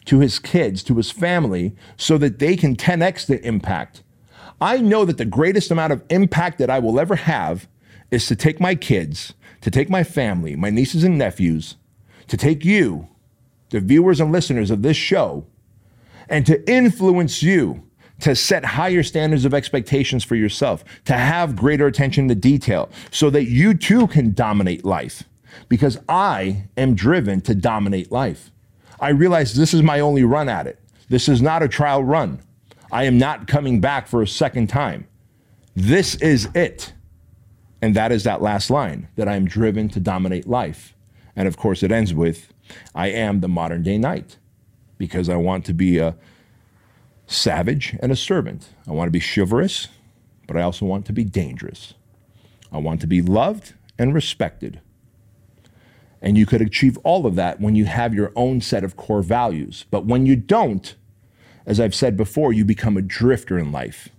to 0.07 0.19
his 0.19 0.39
kids, 0.39 0.83
to 0.83 0.97
his 0.97 1.11
family, 1.11 1.75
so 1.97 2.19
that 2.19 2.39
they 2.39 2.57
can 2.57 2.75
10x 2.75 3.27
the 3.27 3.45
impact. 3.47 4.03
I 4.61 4.79
know 4.79 5.05
that 5.05 5.19
the 5.19 5.25
greatest 5.25 5.71
amount 5.71 5.93
of 5.93 6.03
impact 6.11 6.59
that 6.59 6.69
I 6.69 6.81
will 6.81 6.99
ever 6.99 7.17
have 7.17 7.69
is 8.11 8.27
to 8.27 8.37
take 8.37 8.61
my 8.61 8.75
kids, 8.75 9.35
to 9.61 9.71
take 9.71 9.89
my 9.89 10.03
family, 10.03 10.57
my 10.57 10.71
nieces 10.71 11.05
and 11.05 11.17
nephews, 11.17 11.77
to 12.31 12.37
take 12.37 12.64
you, 12.64 13.09
the 13.71 13.81
viewers 13.81 14.21
and 14.21 14.31
listeners 14.31 14.71
of 14.71 14.83
this 14.83 14.97
show, 14.97 15.45
and 16.29 16.47
to 16.47 16.71
influence 16.71 17.43
you 17.43 17.83
to 18.21 18.37
set 18.37 18.64
higher 18.64 19.03
standards 19.03 19.45
of 19.45 19.53
expectations 19.53 20.23
for 20.23 20.37
yourself, 20.37 20.85
to 21.07 21.14
have 21.14 21.57
greater 21.57 21.88
attention 21.88 22.29
to 22.29 22.35
detail, 22.37 22.88
so 23.11 23.31
that 23.31 23.47
you 23.47 23.75
too 23.75 24.07
can 24.07 24.33
dominate 24.33 24.85
life. 24.85 25.25
Because 25.69 25.99
I 26.09 26.69
am 26.77 26.95
driven 26.95 27.40
to 27.43 27.55
dominate 27.55 28.12
life. 28.12 28.53
I 29.01 29.09
realize 29.09 29.55
this 29.55 29.75
is 29.75 29.83
my 29.83 29.99
only 29.99 30.23
run 30.23 30.49
at 30.49 30.69
it. 30.69 30.79
This 31.09 31.29
is 31.29 31.43
not 31.43 31.64
a 31.64 31.69
trial 31.69 32.05
run. 32.05 32.40
I 32.93 33.05
am 33.05 33.19
not 33.19 33.49
coming 33.49 33.81
back 33.81 34.07
for 34.07 34.23
a 34.23 34.29
second 34.29 34.69
time. 34.69 35.09
This 35.75 36.14
is 36.16 36.49
it. 36.55 36.93
And 37.83 37.97
that 37.97 38.12
is 38.12 38.23
that 38.23 38.40
last 38.40 38.71
line 38.71 39.09
that 39.16 39.27
I 39.27 39.35
am 39.35 39.47
driven 39.47 39.88
to 39.88 39.99
dominate 39.99 40.47
life. 40.47 40.95
And 41.40 41.48
of 41.48 41.57
course, 41.57 41.83
it 41.83 41.90
ends 41.90 42.12
with 42.12 42.53
I 42.94 43.07
am 43.07 43.40
the 43.40 43.48
modern 43.48 43.83
day 43.83 43.96
knight 43.96 44.37
because 44.98 45.31
I 45.31 45.37
want 45.37 45.64
to 45.64 45.72
be 45.72 45.96
a 45.96 46.14
savage 47.26 47.96
and 48.03 48.12
a 48.12 48.16
servant. 48.16 48.68
I 48.87 48.90
want 48.90 49.07
to 49.07 49.11
be 49.11 49.24
chivalrous, 49.26 49.88
but 50.46 50.59
I 50.59 50.61
also 50.61 50.85
want 50.85 51.07
to 51.07 51.14
be 51.14 51.24
dangerous. 51.24 51.94
I 52.70 52.76
want 52.76 53.00
to 53.00 53.07
be 53.07 53.22
loved 53.22 53.72
and 53.98 54.12
respected. 54.12 54.83
And 56.20 56.37
you 56.37 56.44
could 56.44 56.61
achieve 56.61 56.98
all 57.05 57.24
of 57.24 57.37
that 57.37 57.59
when 57.59 57.74
you 57.74 57.87
have 57.87 58.12
your 58.12 58.33
own 58.37 58.61
set 58.61 58.85
of 58.85 58.98
core 58.98 59.22
values. 59.22 59.87
But 59.90 60.05
when 60.05 60.26
you 60.26 60.37
don't, 60.37 60.94
as 61.64 61.81
I've 61.81 61.94
said 61.94 62.18
before, 62.18 62.53
you 62.53 62.66
become 62.66 62.98
a 62.98 63.03
drifter 63.03 63.59
in 63.59 63.72
life 63.72 64.11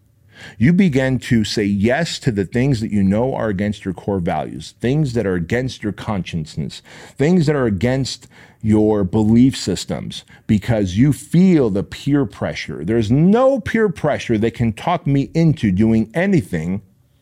you 0.58 0.74
begin 0.74 1.20
to 1.20 1.44
say 1.44 1.64
yes 1.64 2.20
to 2.20 2.32
the 2.32 2.46
things 2.46 2.82
that 2.82 2.92
you 2.92 3.04
know 3.04 3.34
are 3.34 3.50
against 3.50 3.86
your 3.86 3.94
core 3.94 4.20
values, 4.20 4.76
things 4.80 5.14
that 5.14 5.26
are 5.26 5.36
against 5.36 5.84
your 5.84 5.92
consciousness, 5.92 6.82
things 7.18 7.46
that 7.46 7.56
are 7.56 7.66
against 7.66 8.28
your 8.62 9.04
belief 9.04 9.58
systems 9.58 10.24
because 10.48 10.98
you 10.98 11.12
feel 11.14 11.70
the 11.70 11.84
peer 11.84 12.26
pressure. 12.26 12.86
There's 12.86 13.12
no 13.12 13.60
peer 13.60 13.90
pressure 13.90 14.38
that 14.38 14.54
can 14.54 14.74
talk 14.74 15.08
me 15.08 15.32
into 15.34 15.72
doing 15.72 16.12
anything 16.14 16.82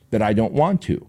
that 0.09 0.21
I 0.21 0.33
don't 0.33 0.53
want 0.53 0.81
to. 0.83 1.07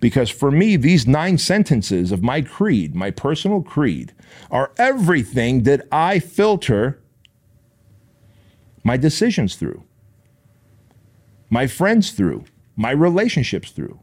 Because 0.00 0.30
for 0.30 0.50
me, 0.50 0.76
these 0.76 1.06
nine 1.06 1.38
sentences 1.38 2.12
of 2.12 2.22
my 2.22 2.42
creed, 2.42 2.94
my 2.94 3.10
personal 3.10 3.62
creed, 3.62 4.12
are 4.50 4.72
everything 4.76 5.62
that 5.62 5.86
I 5.90 6.18
filter 6.18 7.00
my 8.84 8.96
decisions 8.96 9.56
through 9.56 9.84
my 11.50 11.66
friends 11.66 12.10
through, 12.10 12.44
my 12.76 12.90
relationships 12.90 13.70
through. 13.70 14.00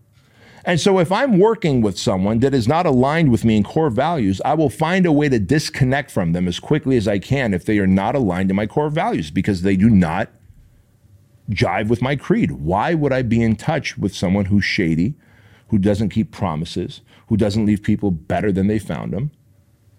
And 0.68 0.80
so, 0.80 0.98
if 0.98 1.12
I'm 1.12 1.38
working 1.38 1.82
with 1.82 1.98
someone 1.98 2.40
that 2.40 2.56
is 2.56 2.68
not 2.68 2.88
aligned 2.88 3.32
with 3.32 3.46
me 3.46 3.56
in 3.56 3.64
core 3.64 3.92
values, 3.92 4.42
I 4.44 4.56
will 4.56 4.72
find 4.72 5.06
a 5.06 5.12
way 5.12 5.30
to 5.30 5.38
disconnect 5.38 6.10
from 6.10 6.34
them 6.34 6.48
as 6.48 6.60
quickly 6.60 6.98
as 6.98 7.08
I 7.08 7.20
can 7.20 7.54
if 7.54 7.66
they 7.66 7.78
are 7.78 7.86
not 7.86 8.16
aligned 8.16 8.50
to 8.50 8.56
my 8.56 8.66
core 8.66 8.90
values 8.90 9.30
because 9.30 9.62
they 9.62 9.76
do 9.76 9.92
not 9.92 10.30
jive 11.52 11.88
with 11.88 12.02
my 12.02 12.16
creed. 12.16 12.52
Why 12.52 12.96
would 12.96 13.14
I 13.14 13.22
be 13.22 13.44
in 13.44 13.56
touch 13.56 13.96
with 13.96 14.16
someone 14.16 14.46
who's 14.46 14.66
shady, 14.66 15.14
who 15.68 15.78
doesn't 15.78 16.10
keep 16.10 16.32
promises, 16.32 17.02
who 17.28 17.38
doesn't 17.38 17.68
leave 17.68 17.84
people 17.84 18.10
better 18.10 18.52
than 18.52 18.66
they 18.66 18.80
found 18.80 19.14
them? 19.14 19.30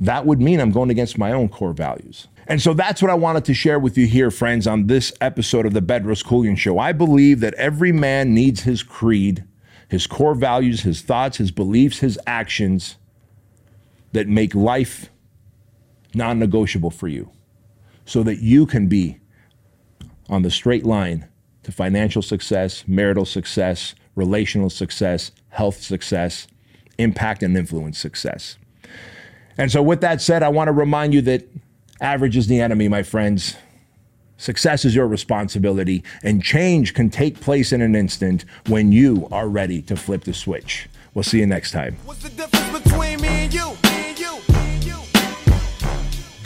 That 0.00 0.26
would 0.26 0.40
mean 0.40 0.60
I'm 0.60 0.72
going 0.72 0.90
against 0.90 1.16
my 1.16 1.30
own 1.30 1.48
core 1.48 1.72
values. 1.72 2.26
And 2.48 2.62
so 2.62 2.74
that's 2.74 3.02
what 3.02 3.10
I 3.10 3.14
wanted 3.14 3.44
to 3.46 3.54
share 3.54 3.78
with 3.78 3.98
you 3.98 4.06
here, 4.06 4.30
friends, 4.30 4.66
on 4.66 4.86
this 4.86 5.12
episode 5.20 5.66
of 5.66 5.72
the 5.72 5.82
Bedros 5.82 6.24
Keuilian 6.24 6.56
Show. 6.56 6.78
I 6.78 6.92
believe 6.92 7.40
that 7.40 7.54
every 7.54 7.90
man 7.90 8.34
needs 8.34 8.62
his 8.62 8.84
creed, 8.84 9.44
his 9.88 10.06
core 10.06 10.34
values, 10.34 10.82
his 10.82 11.02
thoughts, 11.02 11.38
his 11.38 11.50
beliefs, 11.50 11.98
his 11.98 12.18
actions 12.26 12.96
that 14.12 14.28
make 14.28 14.54
life 14.54 15.10
non 16.14 16.38
negotiable 16.38 16.90
for 16.90 17.08
you 17.08 17.30
so 18.04 18.22
that 18.22 18.38
you 18.38 18.64
can 18.64 18.86
be 18.86 19.18
on 20.28 20.42
the 20.42 20.50
straight 20.50 20.86
line 20.86 21.28
to 21.64 21.72
financial 21.72 22.22
success, 22.22 22.84
marital 22.86 23.24
success, 23.24 23.96
relational 24.14 24.70
success, 24.70 25.32
health 25.48 25.82
success, 25.82 26.46
impact 26.98 27.42
and 27.42 27.56
influence 27.56 27.98
success. 27.98 28.56
And 29.58 29.72
so, 29.72 29.82
with 29.82 30.00
that 30.02 30.20
said, 30.20 30.42
I 30.42 30.48
want 30.48 30.68
to 30.68 30.72
remind 30.72 31.12
you 31.12 31.22
that 31.22 31.48
Average 32.00 32.36
is 32.36 32.46
the 32.46 32.60
enemy, 32.60 32.88
my 32.88 33.02
friends. 33.02 33.56
Success 34.36 34.84
is 34.84 34.94
your 34.94 35.08
responsibility, 35.08 36.04
and 36.22 36.42
change 36.42 36.92
can 36.92 37.08
take 37.08 37.40
place 37.40 37.72
in 37.72 37.80
an 37.80 37.94
instant 37.94 38.44
when 38.66 38.92
you 38.92 39.26
are 39.32 39.48
ready 39.48 39.80
to 39.82 39.96
flip 39.96 40.24
the 40.24 40.34
switch. 40.34 40.88
We'll 41.14 41.22
see 41.22 41.38
you 41.38 41.46
next 41.46 41.70
time. 41.70 41.96
What's 42.04 42.22
the 42.22 42.28
difference 42.28 42.82
between 42.82 43.22
me 43.22 43.28
and 43.28 43.54
you? 43.54 43.70
Me 43.84 44.10
and 44.10 44.18
you? 44.18 44.32
Me 44.52 44.58
and 44.58 44.84
you? 44.84 44.98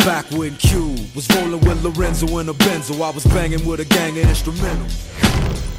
Back 0.05 0.31
when 0.31 0.55
Cube 0.57 1.01
was 1.17 1.29
rolling 1.35 1.61
with 1.61 1.85
Lorenzo 1.85 2.27
a 2.27 2.55
Benzo, 2.55 3.03
I 3.03 3.11
was 3.11 3.25
banging 3.25 3.67
with 3.67 3.81
a 3.81 3.85
gang 3.87 4.17
of 4.19 4.27
instrumentals. 4.27 5.70